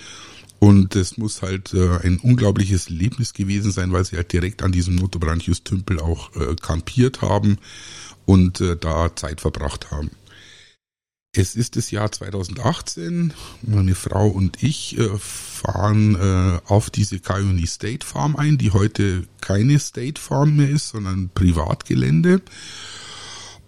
und 0.64 0.96
es 0.96 1.18
muss 1.18 1.42
halt 1.42 1.74
äh, 1.74 1.98
ein 1.98 2.16
unglaubliches 2.16 2.86
Erlebnis 2.86 3.34
gewesen 3.34 3.70
sein, 3.70 3.92
weil 3.92 4.02
sie 4.02 4.16
halt 4.16 4.32
direkt 4.32 4.62
an 4.62 4.72
diesem 4.72 4.94
Notobranchius-Tümpel 4.94 6.00
auch 6.00 6.34
äh, 6.36 6.56
kampiert 6.56 7.20
haben 7.20 7.58
und 8.24 8.62
äh, 8.62 8.74
da 8.74 9.14
Zeit 9.14 9.42
verbracht 9.42 9.90
haben. 9.90 10.10
Es 11.36 11.54
ist 11.54 11.76
das 11.76 11.90
Jahr 11.90 12.10
2018. 12.10 13.34
Meine 13.60 13.94
Frau 13.94 14.26
und 14.26 14.62
ich 14.62 14.96
äh, 14.96 15.10
fahren 15.18 16.14
äh, 16.14 16.58
auf 16.64 16.88
diese 16.88 17.20
Cayuni 17.20 17.66
State 17.66 18.06
Farm 18.06 18.34
ein, 18.34 18.56
die 18.56 18.70
heute 18.70 19.28
keine 19.42 19.78
State 19.78 20.18
Farm 20.18 20.56
mehr 20.56 20.70
ist, 20.70 20.88
sondern 20.88 21.28
Privatgelände. 21.34 22.40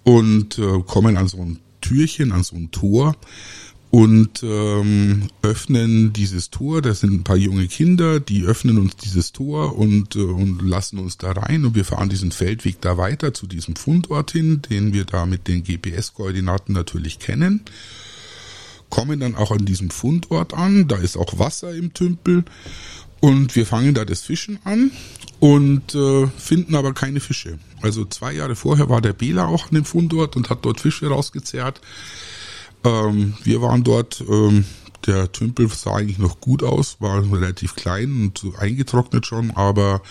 Und 0.02 0.58
äh, 0.58 0.80
kommen 0.86 1.18
an 1.18 1.28
so 1.28 1.42
ein 1.42 1.58
Türchen, 1.82 2.32
an 2.32 2.42
so 2.42 2.56
ein 2.56 2.70
Tor 2.70 3.16
und 3.90 4.42
ähm, 4.42 5.28
öffnen 5.42 6.12
dieses 6.12 6.50
Tor. 6.50 6.82
Da 6.82 6.94
sind 6.94 7.12
ein 7.12 7.24
paar 7.24 7.36
junge 7.36 7.66
Kinder, 7.68 8.20
die 8.20 8.44
öffnen 8.44 8.78
uns 8.78 8.96
dieses 8.96 9.32
Tor 9.32 9.76
und, 9.76 10.16
äh, 10.16 10.20
und 10.20 10.62
lassen 10.62 10.98
uns 10.98 11.18
da 11.18 11.32
rein 11.32 11.64
und 11.64 11.74
wir 11.74 11.84
fahren 11.84 12.08
diesen 12.08 12.32
Feldweg 12.32 12.80
da 12.80 12.98
weiter 12.98 13.32
zu 13.32 13.46
diesem 13.46 13.76
Fundort 13.76 14.32
hin, 14.32 14.62
den 14.68 14.92
wir 14.92 15.04
da 15.04 15.26
mit 15.26 15.48
den 15.48 15.62
GPS-Koordinaten 15.62 16.72
natürlich 16.72 17.18
kennen. 17.18 17.62
Kommen 18.90 19.20
dann 19.20 19.34
auch 19.34 19.50
an 19.50 19.64
diesem 19.64 19.90
Fundort 19.90 20.54
an, 20.54 20.88
da 20.88 20.96
ist 20.96 21.16
auch 21.16 21.38
Wasser 21.38 21.74
im 21.74 21.92
Tümpel 21.92 22.44
und 23.20 23.56
wir 23.56 23.66
fangen 23.66 23.94
da 23.94 24.04
das 24.04 24.22
Fischen 24.22 24.58
an 24.64 24.90
und 25.40 25.94
äh, 25.94 26.26
finden 26.38 26.74
aber 26.74 26.92
keine 26.92 27.20
Fische. 27.20 27.58
Also 27.82 28.04
zwei 28.04 28.32
Jahre 28.32 28.56
vorher 28.56 28.88
war 28.88 29.00
der 29.00 29.12
Bela 29.12 29.46
auch 29.46 29.68
an 29.68 29.74
dem 29.74 29.84
Fundort 29.84 30.36
und 30.36 30.50
hat 30.50 30.64
dort 30.64 30.80
Fische 30.80 31.08
rausgezerrt. 31.08 31.80
Ähm, 32.86 33.34
wir 33.42 33.60
waren 33.62 33.82
dort, 33.82 34.22
ähm, 34.28 34.64
der 35.06 35.32
Tümpel 35.32 35.68
sah 35.68 35.96
eigentlich 35.96 36.18
noch 36.18 36.40
gut 36.40 36.62
aus, 36.62 36.96
war 37.00 37.20
relativ 37.32 37.74
klein 37.74 38.12
und 38.12 38.58
eingetrocknet 38.58 39.26
schon, 39.26 39.50
aber 39.50 40.02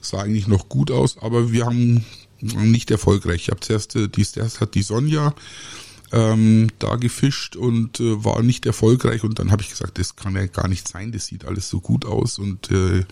sah 0.00 0.22
eigentlich 0.22 0.48
noch 0.48 0.68
gut 0.68 0.90
aus, 0.90 1.18
aber 1.18 1.52
wir 1.52 1.66
haben 1.66 2.04
nicht 2.40 2.90
erfolgreich. 2.90 3.42
Ich 3.42 3.48
habe 3.50 3.60
zuerst, 3.60 3.94
äh, 3.94 4.08
die, 4.08 4.26
erst 4.34 4.60
hat 4.60 4.74
die 4.74 4.82
Sonja 4.82 5.32
ähm, 6.10 6.68
da 6.80 6.96
gefischt 6.96 7.54
und 7.54 8.00
äh, 8.00 8.24
war 8.24 8.42
nicht 8.42 8.66
erfolgreich 8.66 9.22
und 9.22 9.38
dann 9.38 9.52
habe 9.52 9.62
ich 9.62 9.70
gesagt, 9.70 9.98
das 9.98 10.16
kann 10.16 10.34
ja 10.34 10.46
gar 10.46 10.66
nicht 10.66 10.88
sein, 10.88 11.12
das 11.12 11.26
sieht 11.26 11.44
alles 11.44 11.68
so 11.68 11.80
gut 11.80 12.04
aus 12.04 12.38
und 12.38 12.70
äh, 12.72 13.04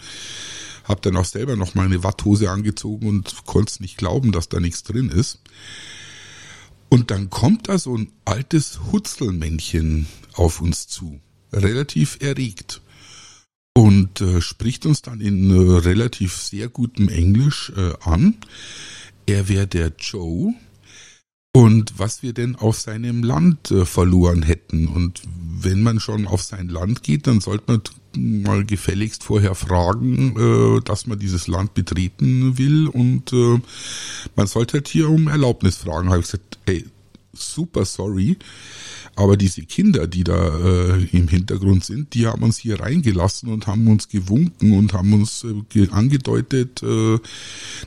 habe 0.85 1.01
dann 1.03 1.16
auch 1.16 1.25
selber 1.25 1.55
noch 1.55 1.75
mal 1.75 1.87
eine 1.87 2.03
Watthose 2.03 2.51
angezogen 2.51 3.09
und 3.09 3.45
konnte 3.45 3.83
nicht 3.83 3.99
glauben, 3.99 4.33
dass 4.33 4.49
da 4.49 4.59
nichts 4.59 4.83
drin 4.83 5.11
ist. 5.11 5.40
Und 6.88 7.11
dann 7.11 7.31
kommt 7.31 7.68
da 7.68 7.79
so 7.79 7.96
ein 7.96 8.12
altes 8.25 8.81
Hutzelmännchen 8.92 10.07
auf 10.35 10.61
uns 10.61 10.87
zu, 10.87 11.20
relativ 11.53 12.18
erregt 12.20 12.81
und 13.77 14.22
äh, 14.22 14.40
spricht 14.40 14.87
uns 14.87 15.03
dann 15.03 15.20
in 15.20 15.51
äh, 15.51 15.79
relativ 15.79 16.35
sehr 16.35 16.68
gutem 16.68 17.09
Englisch 17.09 17.72
äh, 17.77 17.92
an. 18.01 18.37
Er 19.27 19.49
wäre 19.49 19.66
der 19.66 19.92
Joe 19.99 20.55
und 21.53 21.99
was 21.99 22.22
wir 22.22 22.33
denn 22.33 22.57
auf 22.57 22.79
seinem 22.81 23.22
Land 23.22 23.70
äh, 23.70 23.85
verloren 23.85 24.42
hätten. 24.42 24.88
Und 24.88 25.22
wenn 25.27 25.83
man 25.83 26.01
schon 26.01 26.27
auf 26.27 26.42
sein 26.42 26.68
Land 26.68 27.03
geht, 27.03 27.27
dann 27.27 27.40
sollte 27.40 27.64
man 27.66 27.83
mal 28.17 28.65
gefälligst 28.65 29.25
vorher 29.25 29.55
fragen, 29.55 30.37
äh, 30.37 30.81
dass 30.83 31.07
man 31.07 31.19
dieses 31.19 31.47
Land 31.47 31.75
betreten 31.75 32.59
will 32.59 32.89
und 32.89 33.33
äh, 33.33 33.59
man 34.35 34.47
sollte 34.47 34.75
halt 34.75 34.89
hier 34.89 35.09
um 35.09 35.29
Erlaubnis 35.29 35.77
fragen. 35.77 36.09
Habe 36.09 36.21
ich 36.21 36.27
gesagt, 36.27 36.59
ey, 36.67 36.85
super 37.33 37.85
sorry, 37.85 38.37
aber 39.19 39.39
diese 39.39 39.63
Kinder, 39.63 40.07
die 40.07 40.25
da 40.25 40.59
äh, 40.59 41.05
im 41.05 41.29
Hintergrund 41.29 41.85
sind, 41.85 42.13
die 42.13 42.27
haben 42.27 42.43
uns 42.43 42.59
hier 42.59 42.81
reingelassen 42.81 43.49
und 43.49 43.67
haben 43.67 43.89
uns 43.89 44.09
gewunken 44.09 44.77
und 44.77 44.93
haben 44.93 45.15
uns 45.15 45.45
äh, 45.75 45.89
angedeutet, 45.89 46.83
äh, 46.83 47.19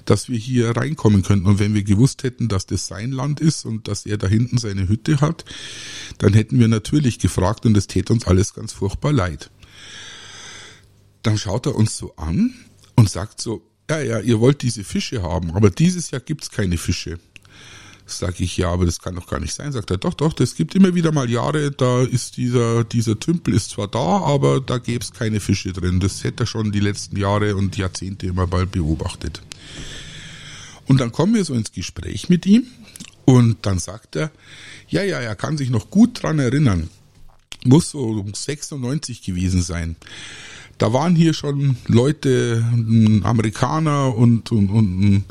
dass 0.05 0.27
wir 0.27 0.39
hier 0.39 0.75
reinkommen 0.75 1.21
könnten. 1.21 1.45
Und 1.45 1.59
wenn 1.59 1.75
wir 1.75 1.83
gewusst 1.83 2.23
hätten, 2.23 2.47
dass 2.47 2.65
das 2.65 2.87
sein 2.87 3.11
Land 3.11 3.41
ist 3.41 3.65
und 3.65 3.87
dass 3.87 4.07
er 4.07 4.17
da 4.17 4.27
hinten 4.27 4.57
seine 4.57 4.89
Hütte 4.89 5.21
hat, 5.21 5.45
dann 6.17 6.33
hätten 6.33 6.59
wir 6.59 6.67
natürlich 6.67 7.19
gefragt 7.19 7.67
und 7.67 7.77
es 7.77 7.85
täte 7.85 8.11
uns 8.11 8.25
alles 8.25 8.55
ganz 8.55 8.73
furchtbar 8.73 9.13
leid 9.13 9.51
dann 11.23 11.37
schaut 11.37 11.65
er 11.65 11.75
uns 11.75 11.97
so 11.97 12.15
an 12.15 12.53
und 12.95 13.09
sagt 13.09 13.41
so, 13.41 13.61
ja, 13.89 14.01
ja, 14.01 14.19
ihr 14.19 14.39
wollt 14.39 14.61
diese 14.61 14.83
Fische 14.83 15.23
haben, 15.23 15.51
aber 15.51 15.69
dieses 15.69 16.11
Jahr 16.11 16.21
gibt's 16.21 16.51
keine 16.51 16.77
Fische. 16.77 17.19
Sag 18.05 18.39
ich, 18.39 18.57
ja, 18.57 18.71
aber 18.71 18.85
das 18.85 18.99
kann 18.99 19.15
doch 19.15 19.27
gar 19.27 19.39
nicht 19.39 19.53
sein. 19.53 19.71
Sagt 19.71 19.91
er, 19.91 19.97
doch, 19.97 20.15
doch, 20.15 20.33
das 20.33 20.55
gibt 20.55 20.73
immer 20.73 20.95
wieder 20.95 21.11
mal 21.11 21.29
Jahre, 21.29 21.71
da 21.71 22.01
ist 22.01 22.37
dieser, 22.37 22.83
dieser 22.83 23.19
Tümpel 23.19 23.53
ist 23.53 23.71
zwar 23.71 23.87
da, 23.87 23.99
aber 23.99 24.61
da 24.61 24.79
gäb's 24.79 25.13
keine 25.13 25.39
Fische 25.39 25.73
drin. 25.73 25.99
Das 25.99 26.23
hätte 26.23 26.43
er 26.43 26.47
schon 26.47 26.71
die 26.71 26.79
letzten 26.79 27.17
Jahre 27.17 27.55
und 27.55 27.77
Jahrzehnte 27.77 28.25
immer 28.25 28.47
bald 28.47 28.71
beobachtet. 28.71 29.41
Und 30.87 30.99
dann 30.99 31.11
kommen 31.11 31.35
wir 31.35 31.45
so 31.45 31.53
ins 31.53 31.71
Gespräch 31.71 32.29
mit 32.29 32.47
ihm 32.47 32.65
und 33.25 33.57
dann 33.63 33.77
sagt 33.77 34.15
er, 34.15 34.31
ja, 34.87 35.03
ja, 35.03 35.19
er 35.19 35.35
kann 35.35 35.57
sich 35.57 35.69
noch 35.69 35.91
gut 35.91 36.23
dran 36.23 36.39
erinnern. 36.39 36.89
Muss 37.63 37.91
so 37.91 37.99
um 37.99 38.33
96 38.33 39.21
gewesen 39.21 39.61
sein 39.61 39.95
da 40.79 40.93
waren 40.93 41.13
hier 41.13 41.33
schon 41.33 41.75
Leute, 41.87 42.65
ein 42.71 43.23
Amerikaner 43.25 44.15
und, 44.15 44.49
und, 44.51 44.69
und, 44.69 45.25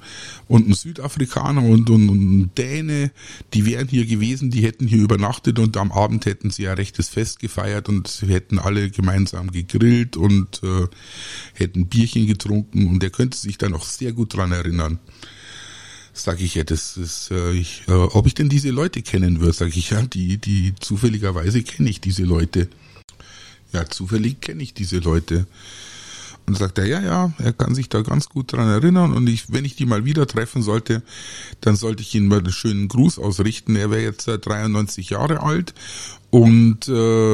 und 0.47 0.69
ein 0.69 0.75
Südafrikaner 0.75 1.63
und, 1.63 1.89
und, 1.89 2.09
und 2.11 2.51
Däne, 2.59 3.11
die 3.55 3.65
wären 3.65 3.89
hier 3.89 4.05
gewesen, 4.05 4.51
die 4.51 4.63
hätten 4.63 4.87
hier 4.87 4.99
übernachtet 4.99 5.59
und 5.59 5.77
am 5.79 5.91
Abend 5.91 6.27
hätten 6.27 6.51
sie 6.51 6.65
ja 6.65 6.75
rechtes 6.75 7.09
Fest 7.09 7.41
gefeiert 7.41 7.89
und 7.89 8.09
sie 8.09 8.27
hätten 8.27 8.59
alle 8.59 8.91
gemeinsam 8.91 9.51
gegrillt 9.51 10.19
und 10.19 10.63
äh, 10.63 10.87
hätten 11.55 11.87
Bierchen 11.87 12.27
getrunken 12.27 12.87
und 12.87 13.03
er 13.03 13.11
könnte 13.11 13.39
sich 13.39 13.57
da 13.57 13.71
noch 13.71 13.85
sehr 13.85 14.13
gut 14.13 14.37
dran 14.37 14.53
erinnern. 14.53 14.99
Sag 16.13 16.43
ich 16.43 16.57
ja, 16.57 16.65
das 16.65 16.99
ist, 16.99 17.31
äh, 17.31 17.53
ich, 17.53 17.85
äh, 17.89 17.93
ob 17.93 18.27
ich 18.27 18.35
denn 18.35 18.51
diese 18.51 18.71
Leute 18.71 19.01
kennen 19.01 19.41
würde, 19.41 19.55
sag 19.55 19.75
ich 19.75 19.91
ja, 19.91 20.03
die, 20.03 20.37
die 20.37 20.75
zufälligerweise 20.79 21.63
kenne 21.63 21.89
ich 21.89 22.03
diese 22.03 22.25
Leute 22.25 22.69
ja, 23.73 23.89
zufällig 23.89 24.41
kenne 24.41 24.63
ich 24.63 24.75
diese 24.75 24.99
Leute. 24.99 25.47
Und 26.47 26.57
sagt 26.57 26.79
er, 26.79 26.87
ja, 26.87 27.03
ja, 27.03 27.33
er 27.37 27.53
kann 27.53 27.75
sich 27.75 27.91
da 27.91 28.01
ganz 28.01 28.31
gut 28.31 28.55
dran 28.55 28.71
erinnern 28.71 29.13
und 29.13 29.27
ich, 29.27 29.53
wenn 29.53 29.67
ich 29.67 29.77
die 29.77 29.85
mal 29.85 30.07
wieder 30.07 30.27
treffen 30.27 30.63
sollte, 30.63 31.03
dann 31.61 31.77
sollte 31.77 32.01
ich 32.01 32.15
ihm 32.15 32.27
mal 32.27 32.39
einen 32.39 32.53
schönen 32.53 32.89
Gruß 32.89 33.19
ausrichten. 33.19 33.77
Er 33.77 33.91
wäre 33.91 34.03
jetzt 34.03 34.27
93 34.27 35.11
Jahre 35.11 35.43
alt 35.43 35.75
und 36.31 36.89
äh, 36.89 36.93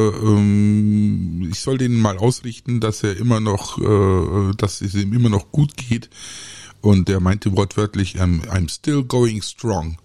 ähm, 0.08 1.48
ich 1.48 1.60
soll 1.60 1.78
denen 1.78 2.00
mal 2.00 2.18
ausrichten, 2.18 2.80
dass 2.80 3.04
er 3.04 3.16
immer 3.16 3.38
noch, 3.38 3.78
äh, 3.78 4.52
dass 4.56 4.80
es 4.80 4.94
ihm 4.94 5.12
immer 5.12 5.28
noch 5.28 5.52
gut 5.52 5.76
geht. 5.76 6.10
Und 6.80 7.08
er 7.08 7.20
meinte 7.20 7.56
wortwörtlich, 7.56 8.20
I'm, 8.20 8.46
I'm 8.48 8.68
still 8.68 9.04
going 9.04 9.42
strong. 9.42 9.96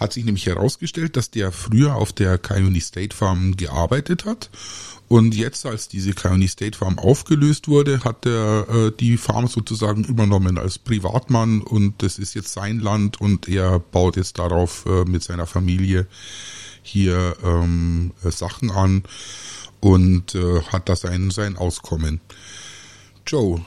Hat 0.00 0.14
sich 0.14 0.24
nämlich 0.24 0.46
herausgestellt, 0.46 1.16
dass 1.16 1.30
der 1.30 1.52
früher 1.52 1.94
auf 1.94 2.12
der 2.12 2.38
Coyote 2.38 2.80
State 2.80 3.14
Farm 3.14 3.56
gearbeitet 3.56 4.24
hat. 4.24 4.50
Und 5.08 5.34
jetzt, 5.34 5.66
als 5.66 5.88
diese 5.88 6.14
County 6.14 6.48
State 6.48 6.78
Farm 6.78 6.98
aufgelöst 6.98 7.68
wurde, 7.68 8.02
hat 8.02 8.24
er 8.24 8.68
äh, 8.68 8.92
die 8.98 9.18
Farm 9.18 9.48
sozusagen 9.48 10.04
übernommen 10.04 10.56
als 10.56 10.78
Privatmann. 10.78 11.60
Und 11.60 12.02
das 12.02 12.18
ist 12.18 12.34
jetzt 12.34 12.52
sein 12.52 12.80
Land. 12.80 13.20
Und 13.20 13.46
er 13.46 13.78
baut 13.78 14.16
jetzt 14.16 14.38
darauf 14.38 14.86
äh, 14.86 15.04
mit 15.04 15.22
seiner 15.22 15.46
Familie 15.46 16.06
hier 16.82 17.36
ähm, 17.44 18.12
äh, 18.24 18.30
Sachen 18.30 18.70
an 18.70 19.02
und 19.80 20.34
äh, 20.34 20.62
hat 20.62 20.88
da 20.88 20.96
sein, 20.96 21.30
sein 21.30 21.56
Auskommen. 21.56 22.20
Joe, 23.26 23.60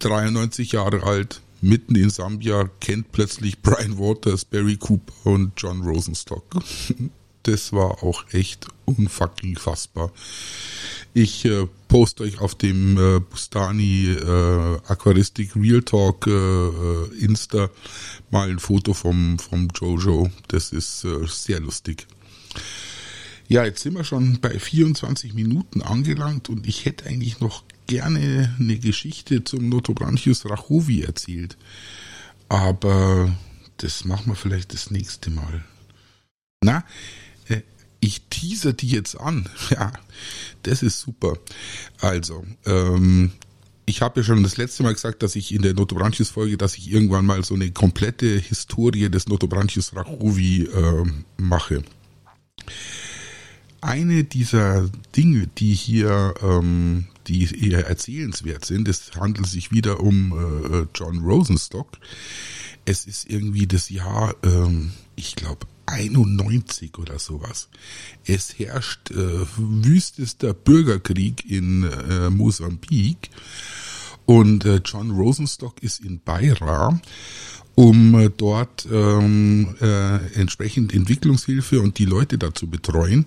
93 0.00 0.72
Jahre 0.72 1.02
alt, 1.02 1.42
mitten 1.60 1.96
in 1.96 2.10
Sambia, 2.10 2.70
kennt 2.80 3.12
plötzlich 3.12 3.60
Brian 3.60 3.98
Waters, 3.98 4.44
Barry 4.44 4.76
Cooper 4.76 5.30
und 5.30 5.52
John 5.56 5.82
Rosenstock. 5.82 6.44
das 7.42 7.72
war 7.72 8.02
auch 8.02 8.24
echt 8.32 8.66
unfucking 8.84 9.56
fassbar. 9.56 10.12
Ich 11.14 11.44
äh, 11.44 11.66
poste 11.88 12.24
euch 12.24 12.40
auf 12.40 12.54
dem 12.54 12.96
äh, 12.98 13.20
Bustani 13.20 14.08
äh, 14.08 14.78
Aquaristik 14.86 15.56
Real 15.56 15.82
Talk 15.82 16.26
äh, 16.26 16.30
äh, 16.30 17.08
Insta 17.18 17.70
mal 18.30 18.50
ein 18.50 18.58
Foto 18.58 18.92
vom, 18.92 19.38
vom 19.38 19.68
Jojo. 19.74 20.30
Das 20.48 20.72
ist 20.72 21.04
äh, 21.04 21.26
sehr 21.26 21.60
lustig. 21.60 22.06
Ja, 23.48 23.64
jetzt 23.64 23.82
sind 23.82 23.94
wir 23.94 24.04
schon 24.04 24.40
bei 24.40 24.58
24 24.58 25.32
Minuten 25.32 25.80
angelangt 25.80 26.50
und 26.50 26.66
ich 26.66 26.84
hätte 26.84 27.06
eigentlich 27.06 27.40
noch 27.40 27.64
gerne 27.88 28.54
eine 28.60 28.78
Geschichte 28.78 29.42
zum 29.42 29.68
Notobranchius 29.68 30.48
rachovi 30.48 31.02
erzählt. 31.02 31.56
Aber 32.48 33.36
das 33.78 34.04
machen 34.04 34.26
wir 34.26 34.36
vielleicht 34.36 34.72
das 34.72 34.92
nächste 34.92 35.30
Mal. 35.30 35.64
Na, 36.62 36.84
äh, 37.48 37.62
ich 37.98 38.22
teaser 38.30 38.72
die 38.72 38.88
jetzt 38.88 39.16
an. 39.16 39.48
Ja, 39.70 39.92
das 40.62 40.82
ist 40.82 41.00
super. 41.00 41.38
Also, 42.00 42.44
ähm, 42.66 43.32
ich 43.86 44.02
habe 44.02 44.20
ja 44.20 44.24
schon 44.24 44.42
das 44.42 44.56
letzte 44.58 44.82
Mal 44.82 44.92
gesagt, 44.92 45.22
dass 45.22 45.34
ich 45.34 45.52
in 45.52 45.62
der 45.62 45.74
Notobranchius 45.74 46.30
Folge, 46.30 46.58
dass 46.58 46.76
ich 46.76 46.90
irgendwann 46.90 47.24
mal 47.24 47.42
so 47.42 47.54
eine 47.54 47.70
komplette 47.70 48.38
Historie 48.38 49.08
des 49.08 49.28
Notobranchius 49.28 49.96
rachovi 49.96 50.64
äh, 50.64 51.04
mache. 51.38 51.82
Eine 53.80 54.24
dieser 54.24 54.88
Dinge, 55.16 55.46
die 55.46 55.72
hier, 55.74 56.34
ähm, 56.42 57.06
die 57.28 57.68
eher 57.68 57.86
erzählenswert 57.86 58.64
sind, 58.64 58.88
es 58.88 59.12
handelt 59.14 59.46
sich 59.46 59.70
wieder 59.70 60.00
um 60.00 60.32
äh, 60.32 60.86
John 60.94 61.18
Rosenstock. 61.18 61.88
Es 62.84 63.06
ist 63.06 63.30
irgendwie 63.30 63.66
das 63.66 63.88
Jahr, 63.88 64.34
ähm, 64.42 64.92
ich 65.14 65.36
glaube, 65.36 65.66
91 65.86 66.98
oder 66.98 67.18
sowas. 67.18 67.68
Es 68.26 68.58
herrscht 68.58 69.10
äh, 69.10 69.46
wüstester 69.56 70.54
Bürgerkrieg 70.54 71.48
in 71.48 71.84
äh, 71.84 72.30
Mosambik 72.30 73.30
und 74.26 74.64
äh, 74.64 74.80
John 74.84 75.12
Rosenstock 75.12 75.82
ist 75.82 76.00
in 76.00 76.20
Beira 76.20 77.00
um 77.78 78.18
äh, 78.18 78.28
dort 78.28 78.88
ähm, 78.90 79.76
äh, 79.80 80.16
entsprechend 80.34 80.92
Entwicklungshilfe 80.92 81.80
und 81.80 81.98
die 81.98 82.06
Leute 82.06 82.36
dazu 82.36 82.66
betreuen. 82.66 83.26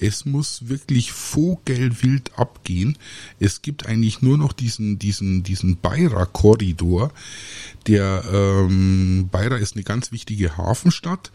Es 0.00 0.24
muss 0.24 0.70
wirklich 0.70 1.12
vogelwild 1.12 2.38
abgehen. 2.38 2.96
Es 3.40 3.60
gibt 3.60 3.84
eigentlich 3.84 4.22
nur 4.22 4.38
noch 4.38 4.54
diesen 4.54 4.98
diesen 4.98 5.42
diesen 5.42 5.76
Beira-Korridor. 5.76 7.12
Der 7.86 8.24
ähm, 8.32 9.28
Beira 9.30 9.56
ist 9.56 9.76
eine 9.76 9.84
ganz 9.84 10.12
wichtige 10.12 10.56
Hafenstadt 10.56 11.30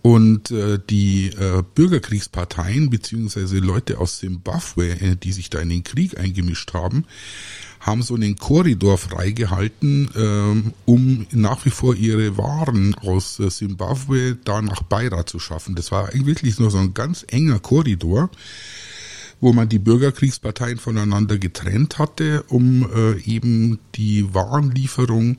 und 0.00 0.52
äh, 0.52 0.78
die 0.88 1.30
äh, 1.30 1.64
Bürgerkriegsparteien 1.74 2.90
beziehungsweise 2.90 3.58
Leute 3.58 3.98
aus 3.98 4.18
Zimbabwe, 4.20 4.90
äh, 5.00 5.16
die 5.16 5.32
sich 5.32 5.50
da 5.50 5.58
in 5.58 5.70
den 5.70 5.82
Krieg 5.82 6.16
eingemischt 6.16 6.74
haben, 6.74 7.06
haben 7.80 8.02
so 8.02 8.14
einen 8.14 8.36
Korridor 8.36 8.98
freigehalten, 8.98 10.10
ähm, 10.16 10.72
um 10.84 11.26
nach 11.30 11.64
wie 11.64 11.70
vor 11.70 11.94
ihre 11.94 12.36
Waren 12.36 12.94
aus 12.96 13.38
äh, 13.38 13.50
Simbabwe 13.50 14.36
da 14.44 14.60
nach 14.62 14.82
Beira 14.82 15.26
zu 15.26 15.38
schaffen. 15.38 15.74
Das 15.74 15.92
war 15.92 16.12
wirklich 16.12 16.58
nur 16.58 16.70
so 16.70 16.78
ein 16.78 16.94
ganz 16.94 17.24
enger 17.28 17.58
Korridor, 17.60 18.30
wo 19.40 19.52
man 19.52 19.68
die 19.68 19.78
Bürgerkriegsparteien 19.78 20.78
voneinander 20.78 21.38
getrennt 21.38 21.98
hatte, 21.98 22.42
um 22.48 22.88
äh, 22.92 23.20
eben 23.22 23.78
die 23.94 24.34
Warenlieferung 24.34 25.38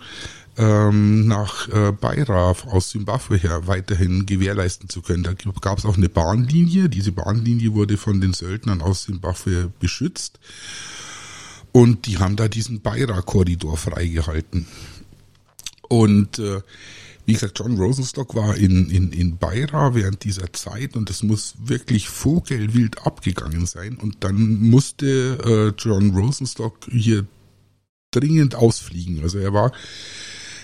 ähm, 0.58 1.28
nach 1.28 1.70
äh, 1.70 1.92
Beira 1.92 2.54
aus 2.68 2.92
Simbabwe 2.92 3.38
her 3.38 3.68
weiterhin 3.68 4.26
gewährleisten 4.26 4.90
zu 4.90 5.02
können. 5.02 5.24
Da 5.24 5.34
gab 5.62 5.78
es 5.78 5.86
auch 5.86 5.98
eine 5.98 6.10
Bahnlinie. 6.10 6.90
Diese 6.90 7.12
Bahnlinie 7.12 7.74
wurde 7.74 7.98
von 7.98 8.20
den 8.20 8.34
Söldnern 8.34 8.82
aus 8.82 9.04
Simbabwe 9.04 9.72
beschützt. 9.80 10.40
Und 11.72 12.08
die 12.08 12.18
haben 12.18 12.36
da 12.36 12.48
diesen 12.48 12.82
Beira-Korridor 12.82 13.78
freigehalten. 13.78 14.66
Und 15.88 16.40
äh, 16.40 16.62
wie 17.26 17.34
gesagt, 17.34 17.60
John 17.60 17.78
Rosenstock 17.78 18.34
war 18.34 18.58
in, 18.58 18.90
in, 18.90 19.12
in 19.12 19.38
Beira 19.38 19.94
während 19.94 20.24
dieser 20.24 20.52
Zeit 20.52 20.96
und 20.96 21.12
es 21.12 21.22
muss 21.22 21.54
wirklich 21.60 22.10
vogelwild 22.10 23.06
abgegangen 23.06 23.68
sein. 23.68 23.98
Und 23.98 24.24
dann 24.24 24.62
musste 24.62 25.76
äh, 25.78 25.80
John 25.80 26.12
Rosenstock 26.12 26.88
hier 26.90 27.28
dringend 28.12 28.56
ausfliegen. 28.56 29.22
Also 29.22 29.38
er 29.38 29.54
war 29.54 29.72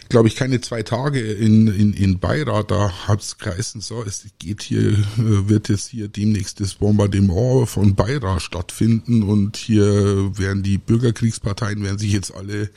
glaube 0.09 0.27
ich, 0.27 0.35
keine 0.35 0.61
zwei 0.61 0.83
Tage 0.83 1.19
in, 1.19 1.67
in, 1.67 1.93
in 1.93 2.19
Beira, 2.19 2.63
da 2.63 3.07
hat 3.07 3.21
es 3.21 3.37
geheißen, 3.37 3.81
so, 3.81 4.03
es 4.03 4.25
geht 4.39 4.61
hier, 4.61 4.91
äh, 4.91 4.95
wird 5.17 5.69
jetzt 5.69 5.89
hier 5.89 6.07
demnächst 6.07 6.59
das 6.59 6.75
Bombardement 6.75 7.67
von 7.67 7.95
Beira 7.95 8.39
stattfinden 8.39 9.23
und 9.23 9.57
hier 9.57 10.37
werden 10.37 10.63
die 10.63 10.77
Bürgerkriegsparteien, 10.77 11.83
werden 11.83 11.97
sich 11.97 12.11
jetzt 12.11 12.33
alle 12.33 12.69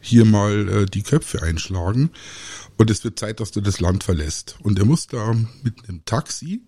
hier 0.00 0.24
mal 0.24 0.68
äh, 0.68 0.86
die 0.86 1.02
Köpfe 1.02 1.42
einschlagen 1.42 2.10
und 2.80 2.90
es 2.90 3.04
wird 3.04 3.18
Zeit, 3.18 3.40
dass 3.40 3.50
du 3.50 3.60
das 3.60 3.80
Land 3.80 4.04
verlässt. 4.04 4.56
Und 4.62 4.78
er 4.78 4.86
muss 4.86 5.06
da 5.06 5.34
mit 5.62 5.86
einem 5.86 6.02
Taxi 6.06 6.62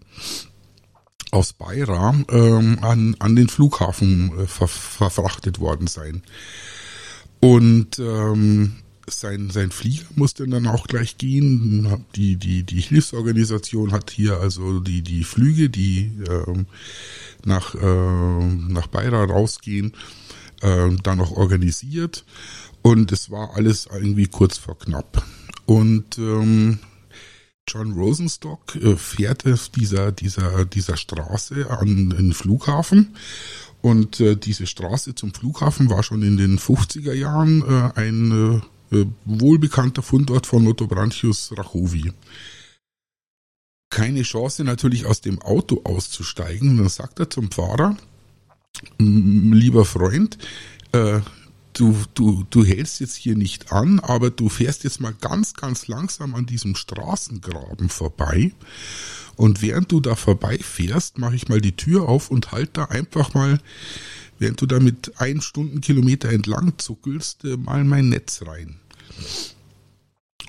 aus 1.30 1.54
Beira 1.54 2.14
ähm, 2.28 2.78
an, 2.82 3.16
an 3.18 3.35
den 3.35 3.48
Flughafen 3.48 4.38
äh, 4.38 4.46
ver, 4.46 4.68
verfrachtet 4.68 5.58
worden 5.58 5.87
sein. 5.87 6.22
Und 7.40 7.98
ähm, 7.98 8.76
sein, 9.09 9.51
sein 9.51 9.71
Flieger 9.71 10.07
musste 10.15 10.47
dann 10.47 10.67
auch 10.67 10.87
gleich 10.87 11.19
gehen. 11.19 12.05
Die, 12.15 12.37
die, 12.37 12.62
die 12.62 12.81
Hilfsorganisation 12.81 13.93
hat 13.93 14.11
hier 14.11 14.38
also 14.38 14.81
die, 14.81 15.03
die 15.03 15.25
Flüge, 15.25 15.71
die 15.71 16.12
ähm, 16.29 16.67
nach, 17.45 17.75
äh, 17.75 18.45
nach 18.69 18.87
Beira 18.87 19.25
rausgehen, 19.25 19.93
äh, 20.61 20.91
dann 21.03 21.19
noch 21.19 21.33
organisiert. 21.33 22.25
Und 22.83 23.12
es 23.12 23.31
war 23.31 23.55
alles 23.55 23.88
irgendwie 23.93 24.27
kurz 24.27 24.59
vor 24.59 24.79
knapp. 24.79 25.25
Und 25.67 26.19
ähm, 26.19 26.79
John 27.69 27.93
Rosenstock 27.93 28.77
äh, 28.77 28.97
fährt 28.97 29.47
auf 29.47 29.69
dieser, 29.69 30.12
dieser, 30.12 30.65
dieser 30.65 30.97
Straße 30.97 31.71
an 31.71 32.11
den 32.11 32.33
Flughafen. 32.33 33.15
Und 33.81 34.21
äh, 34.21 34.37
diese 34.37 34.67
Straße 34.67 35.15
zum 35.15 35.35
Flughafen 35.35 35.91
war 35.91 36.03
schon 36.03 36.23
in 36.23 36.37
den 36.37 36.59
50er 36.59 37.12
Jahren 37.12 37.62
äh, 37.62 37.99
ein 37.99 38.59
äh, 38.59 38.61
wohlbekannter 39.24 40.02
Fundort 40.02 40.46
von 40.46 40.64
Notobranchius 40.64 41.52
rachovi. 41.57 42.12
Keine 43.90 44.22
Chance 44.22 44.64
natürlich 44.64 45.07
aus 45.07 45.20
dem 45.20 45.40
Auto 45.42 45.83
auszusteigen. 45.85 46.78
Dann 46.78 46.88
sagt 46.88 47.20
er 47.20 47.28
zum 47.28 47.50
Fahrer, 47.50 47.96
lieber 48.98 49.85
Freund, 49.85 50.38
äh, 50.92 51.20
du, 51.74 51.96
du, 52.14 52.44
du 52.48 52.64
hältst 52.64 53.00
jetzt 53.00 53.16
hier 53.16 53.37
nicht 53.37 53.72
an, 53.72 54.00
aber 54.00 54.31
du 54.31 54.48
fährst 54.48 54.85
jetzt 54.85 55.00
mal 55.00 55.14
ganz, 55.20 55.55
ganz 55.55 55.88
langsam 55.88 56.35
an 56.35 56.46
diesem 56.46 56.74
Straßengraben 56.74 57.90
vorbei. 57.90 58.52
Und 59.37 59.62
während 59.62 59.92
du 59.92 60.00
da 60.00 60.14
vorbeifährst, 60.14 61.18
mache 61.18 61.37
ich 61.37 61.48
mal 61.48 61.61
die 61.61 61.76
Tür 61.76 62.09
auf 62.09 62.31
und 62.31 62.52
halt 62.52 62.76
da 62.76 62.87
einfach 62.87 63.35
mal 63.35 63.61
während 64.42 64.61
du 64.61 64.66
da 64.66 64.81
mit 64.81 65.12
ein 65.20 65.40
Stundenkilometer 65.40 66.28
entlang 66.31 66.76
zuckelst, 66.76 67.44
äh, 67.44 67.57
mal 67.57 67.85
mein 67.85 68.09
Netz 68.09 68.42
rein. 68.44 68.81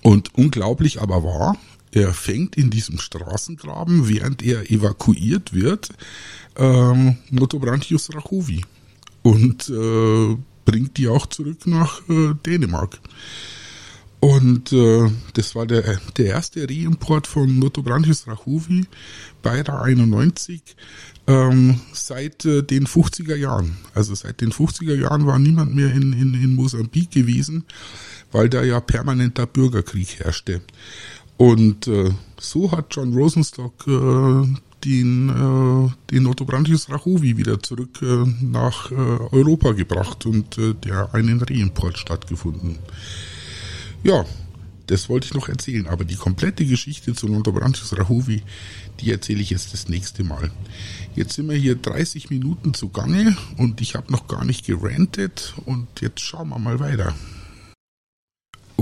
Und 0.02 0.36
unglaublich 0.36 1.02
aber 1.02 1.24
wahr, 1.24 1.58
er 1.92 2.14
fängt 2.14 2.56
in 2.56 2.70
diesem 2.70 2.98
Straßengraben, 2.98 4.10
während 4.10 4.42
er 4.42 4.70
evakuiert 4.72 5.54
wird, 5.54 5.90
ähm, 6.58 7.18
Notobranchius 7.30 8.14
rachovi 8.14 8.66
und 9.22 9.70
äh, 9.70 10.38
bringt 10.66 10.98
die 10.98 11.08
auch 11.08 11.28
zurück 11.28 11.68
nach 11.68 12.02
äh, 12.10 12.34
Dänemark. 12.46 13.00
Und 14.20 14.72
äh, 14.72 15.12
das 15.34 15.54
war 15.54 15.66
der, 15.66 16.00
der 16.16 16.28
erste 16.28 16.68
Reimport 16.68 17.28
von 17.28 17.60
Notobranchius 17.60 18.26
rachovi 18.26 18.86
bei 19.42 19.62
der 19.64 19.82
91 19.82 20.62
ähm, 21.28 21.82
seit 21.92 22.46
äh, 22.46 22.64
den 22.64 22.88
50er 22.88 23.36
Jahren. 23.36 23.78
Also 23.94 24.16
seit 24.16 24.40
den 24.40 24.52
50er 24.52 24.96
Jahren 24.96 25.26
war 25.26 25.40
niemand 25.40 25.76
mehr 25.76 25.92
in, 25.92 26.14
in, 26.14 26.34
in 26.36 26.56
Mosambik 26.56 27.12
gewesen, 27.12 27.66
weil 28.34 28.50
da 28.50 28.64
ja 28.64 28.80
permanenter 28.82 29.46
Bürgerkrieg 29.46 30.20
herrschte. 30.20 30.62
Und 31.38 31.88
äh, 31.88 32.12
so 32.40 32.72
hat 32.72 32.88
John 32.92 33.14
Rosenstock 33.14 33.88
äh, 33.88 34.48
den, 34.84 35.30
äh, 35.30 36.12
den 36.12 36.28
Otto 36.28 36.46
Brantius 36.46 36.90
Rachowi 36.90 37.38
wieder 37.38 37.62
zurück 37.62 38.00
äh, 38.02 38.26
nach 38.42 38.92
äh, 38.92 38.96
Europa 38.96 39.72
gebracht 39.72 40.26
und 40.26 40.58
äh, 40.58 40.74
der 40.74 41.14
einen 41.14 41.42
Reimport 41.42 41.98
stattgefunden. 41.98 42.78
Ja, 44.04 44.26
das 44.88 45.08
wollte 45.08 45.28
ich 45.28 45.34
noch 45.34 45.48
erzählen, 45.48 45.88
aber 45.88 46.04
die 46.04 46.16
komplette 46.16 46.66
Geschichte 46.66 47.14
zu 47.14 47.28
Notobrantius 47.28 47.98
Rahovi, 47.98 48.44
die 49.00 49.12
erzähle 49.12 49.42
ich 49.42 49.50
jetzt 49.50 49.74
das 49.74 49.88
nächste 49.88 50.26
Mal. 50.26 50.52
Jetzt 51.16 51.36
sind 51.36 51.50
wir 51.50 51.56
hier 51.56 51.76
30 51.76 52.30
Minuten 52.30 52.74
zugange 52.74 53.38
und 53.58 53.80
ich 53.80 53.96
habe 53.96 54.12
noch 54.12 54.28
gar 54.28 54.44
nicht 54.44 54.66
gerantet 54.66 55.54
und 55.66 55.88
jetzt 56.02 56.20
schauen 56.20 56.50
wir 56.50 56.60
mal 56.60 56.82
weiter. 56.82 57.16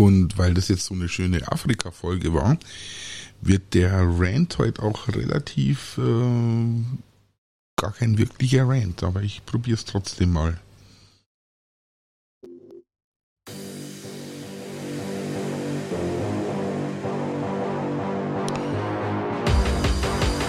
Und 0.01 0.39
weil 0.39 0.55
das 0.55 0.67
jetzt 0.67 0.85
so 0.85 0.95
eine 0.95 1.07
schöne 1.07 1.51
Afrika-Folge 1.51 2.33
war, 2.33 2.57
wird 3.41 3.75
der 3.75 4.01
Rant 4.01 4.57
heute 4.57 4.81
auch 4.81 5.07
relativ 5.09 5.99
äh, 5.99 6.83
gar 7.75 7.91
kein 7.91 8.17
wirklicher 8.17 8.67
Rant, 8.67 9.03
aber 9.03 9.21
ich 9.21 9.45
probiere 9.45 9.75
es 9.75 9.85
trotzdem 9.85 10.33
mal. 10.33 10.59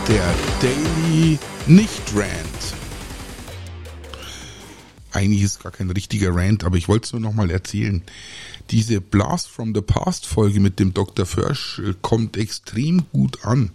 Der 0.09 0.35
Daily 0.63 1.39
Nicht-Rant. 1.67 2.53
eigentlich 5.13 5.43
ist 5.43 5.63
gar 5.63 5.73
kein 5.73 5.91
richtiger 5.91 6.35
Rant, 6.35 6.65
aber 6.65 6.77
ich 6.77 6.89
wollte 6.89 7.05
es 7.05 7.13
nur 7.13 7.21
nochmal 7.21 7.51
erzählen. 7.51 8.03
Diese 8.71 9.01
Blast 9.01 9.49
from 9.49 9.75
the 9.75 9.81
Past 9.81 10.27
Folge 10.27 10.61
mit 10.61 10.79
dem 10.79 10.95
Dr. 10.95 11.27
Försch 11.27 11.81
äh, 11.81 11.95
kommt 12.01 12.37
extrem 12.37 13.05
gut 13.13 13.45
an. 13.45 13.71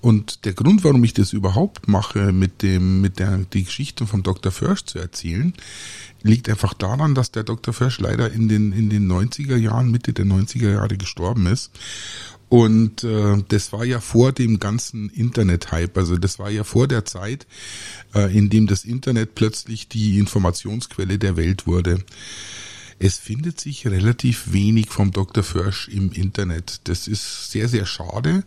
Und 0.00 0.44
der 0.44 0.52
Grund, 0.52 0.84
warum 0.84 1.02
ich 1.04 1.14
das 1.14 1.32
überhaupt 1.32 1.88
mache, 1.88 2.32
mit 2.32 2.62
dem, 2.62 3.00
mit 3.00 3.18
der, 3.18 3.38
die 3.38 3.64
Geschichte 3.64 4.06
vom 4.06 4.22
Dr. 4.22 4.52
Försch 4.52 4.84
zu 4.84 4.98
erzählen, 4.98 5.54
liegt 6.22 6.48
einfach 6.48 6.74
daran, 6.74 7.14
dass 7.14 7.30
der 7.30 7.44
Dr. 7.44 7.74
Försch 7.74 7.98
leider 8.00 8.30
in 8.30 8.48
den, 8.48 8.72
in 8.72 8.90
den 8.90 9.10
90er 9.10 9.56
Jahren, 9.56 9.90
Mitte 9.90 10.12
der 10.12 10.26
90er 10.26 10.72
Jahre 10.72 10.96
gestorben 10.96 11.46
ist. 11.46 11.70
Und 12.48 13.04
äh, 13.04 13.42
das 13.48 13.72
war 13.72 13.84
ja 13.84 14.00
vor 14.00 14.32
dem 14.32 14.58
ganzen 14.58 15.10
Internet-Hype, 15.10 15.96
also 15.98 16.16
das 16.16 16.38
war 16.38 16.50
ja 16.50 16.64
vor 16.64 16.88
der 16.88 17.04
Zeit, 17.04 17.46
äh, 18.14 18.34
in 18.36 18.48
dem 18.48 18.66
das 18.66 18.84
Internet 18.84 19.34
plötzlich 19.34 19.88
die 19.88 20.18
Informationsquelle 20.18 21.18
der 21.18 21.36
Welt 21.36 21.66
wurde. 21.66 21.98
Es 22.98 23.18
findet 23.18 23.60
sich 23.60 23.86
relativ 23.86 24.52
wenig 24.52 24.88
vom 24.88 25.12
Dr. 25.12 25.44
Försch 25.44 25.88
im 25.88 26.10
Internet. 26.12 26.80
Das 26.84 27.06
ist 27.06 27.50
sehr, 27.50 27.68
sehr 27.68 27.86
schade. 27.86 28.44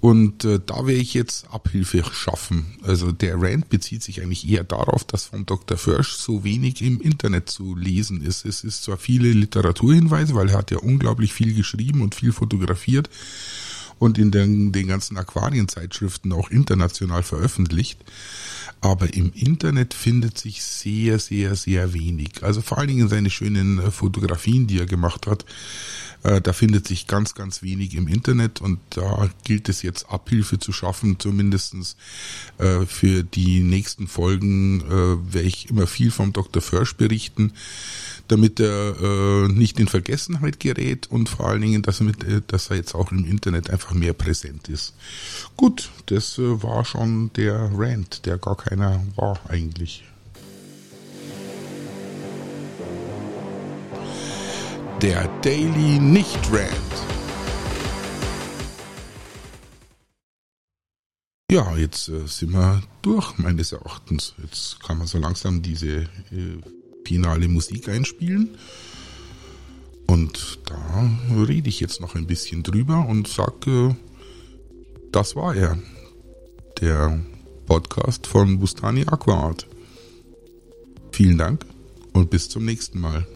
Und 0.00 0.46
äh, 0.46 0.58
da 0.64 0.86
werde 0.86 1.00
ich 1.00 1.12
jetzt 1.12 1.50
Abhilfe 1.50 2.02
schaffen. 2.10 2.78
Also 2.82 3.12
der 3.12 3.40
Rand 3.40 3.68
bezieht 3.68 4.02
sich 4.02 4.22
eigentlich 4.22 4.48
eher 4.48 4.64
darauf, 4.64 5.04
dass 5.04 5.26
vom 5.26 5.44
Dr. 5.44 5.76
Försch 5.76 6.14
so 6.14 6.42
wenig 6.42 6.80
im 6.80 7.00
Internet 7.00 7.50
zu 7.50 7.76
lesen 7.76 8.22
ist. 8.22 8.46
Es 8.46 8.64
ist 8.64 8.82
zwar 8.82 8.96
viele 8.96 9.30
Literaturhinweise, 9.30 10.34
weil 10.34 10.48
er 10.48 10.58
hat 10.58 10.70
ja 10.70 10.78
unglaublich 10.78 11.34
viel 11.34 11.52
geschrieben 11.54 12.00
und 12.00 12.14
viel 12.14 12.32
fotografiert 12.32 13.10
und 14.00 14.16
in 14.18 14.30
den, 14.30 14.72
den 14.72 14.88
ganzen 14.88 15.18
Aquarienzeitschriften 15.18 16.32
auch 16.32 16.50
international 16.50 17.22
veröffentlicht. 17.22 18.00
Aber 18.80 19.12
im 19.12 19.30
Internet 19.34 19.92
findet 19.92 20.38
sich 20.38 20.64
sehr, 20.64 21.18
sehr, 21.18 21.54
sehr 21.54 21.92
wenig. 21.92 22.42
Also 22.42 22.62
vor 22.62 22.78
allen 22.78 22.88
Dingen 22.88 23.08
seine 23.10 23.28
schönen 23.28 23.78
äh, 23.78 23.90
Fotografien, 23.90 24.66
die 24.66 24.78
er 24.78 24.86
gemacht 24.86 25.26
hat, 25.26 25.44
äh, 26.22 26.40
da 26.40 26.54
findet 26.54 26.88
sich 26.88 27.06
ganz, 27.06 27.34
ganz 27.34 27.62
wenig 27.62 27.94
im 27.94 28.08
Internet 28.08 28.62
und 28.62 28.78
da 28.88 29.28
gilt 29.44 29.68
es 29.68 29.82
jetzt 29.82 30.08
Abhilfe 30.08 30.58
zu 30.58 30.72
schaffen, 30.72 31.18
zumindestens 31.18 31.96
äh, 32.56 32.86
für 32.86 33.22
die 33.22 33.60
nächsten 33.60 34.08
Folgen 34.08 34.80
werde 34.80 35.46
ich 35.46 35.68
immer 35.68 35.86
viel 35.86 36.10
vom 36.10 36.32
Dr. 36.32 36.62
Försch 36.62 36.94
berichten, 36.94 37.52
damit 38.30 38.60
er 38.60 38.96
äh, 39.00 39.48
nicht 39.48 39.80
in 39.80 39.88
Vergessenheit 39.88 40.60
gerät 40.60 41.08
und 41.10 41.28
vor 41.28 41.48
allen 41.48 41.62
Dingen, 41.62 41.82
dass 41.82 42.00
er, 42.00 42.06
mit, 42.06 42.24
äh, 42.24 42.42
dass 42.46 42.70
er 42.70 42.76
jetzt 42.76 42.94
auch 42.94 43.10
im 43.12 43.24
Internet 43.24 43.70
einfach 43.70 43.92
mehr 43.92 44.12
präsent 44.12 44.68
ist. 44.68 44.94
Gut, 45.56 45.90
das 46.06 46.38
äh, 46.38 46.62
war 46.62 46.84
schon 46.84 47.32
der 47.34 47.70
Rant, 47.74 48.26
der 48.26 48.38
gar 48.38 48.56
keiner 48.56 49.02
war 49.16 49.40
eigentlich. 49.48 50.04
der 55.02 55.26
Daily 55.40 55.98
Nicht-Rant. 55.98 56.70
Ja, 61.50 61.74
jetzt 61.76 62.08
äh, 62.08 62.26
sind 62.26 62.52
wir 62.52 62.82
durch, 63.00 63.38
meines 63.38 63.72
Erachtens. 63.72 64.34
Jetzt 64.42 64.82
kann 64.82 64.98
man 64.98 65.06
so 65.06 65.18
langsam 65.18 65.62
diese 65.62 66.06
finale 67.10 67.48
Musik 67.48 67.88
einspielen. 67.88 68.56
Und 70.06 70.60
da 70.66 71.10
rede 71.44 71.68
ich 71.68 71.80
jetzt 71.80 72.00
noch 72.00 72.14
ein 72.14 72.28
bisschen 72.28 72.62
drüber 72.62 73.04
und 73.08 73.26
sage, 73.26 73.96
das 75.10 75.34
war 75.34 75.56
er. 75.56 75.76
Der 76.80 77.20
Podcast 77.66 78.28
von 78.28 78.60
Bustani 78.60 79.02
Aquaart. 79.08 79.66
Vielen 81.10 81.36
Dank 81.36 81.66
und 82.12 82.30
bis 82.30 82.48
zum 82.48 82.64
nächsten 82.64 83.00
Mal. 83.00 83.26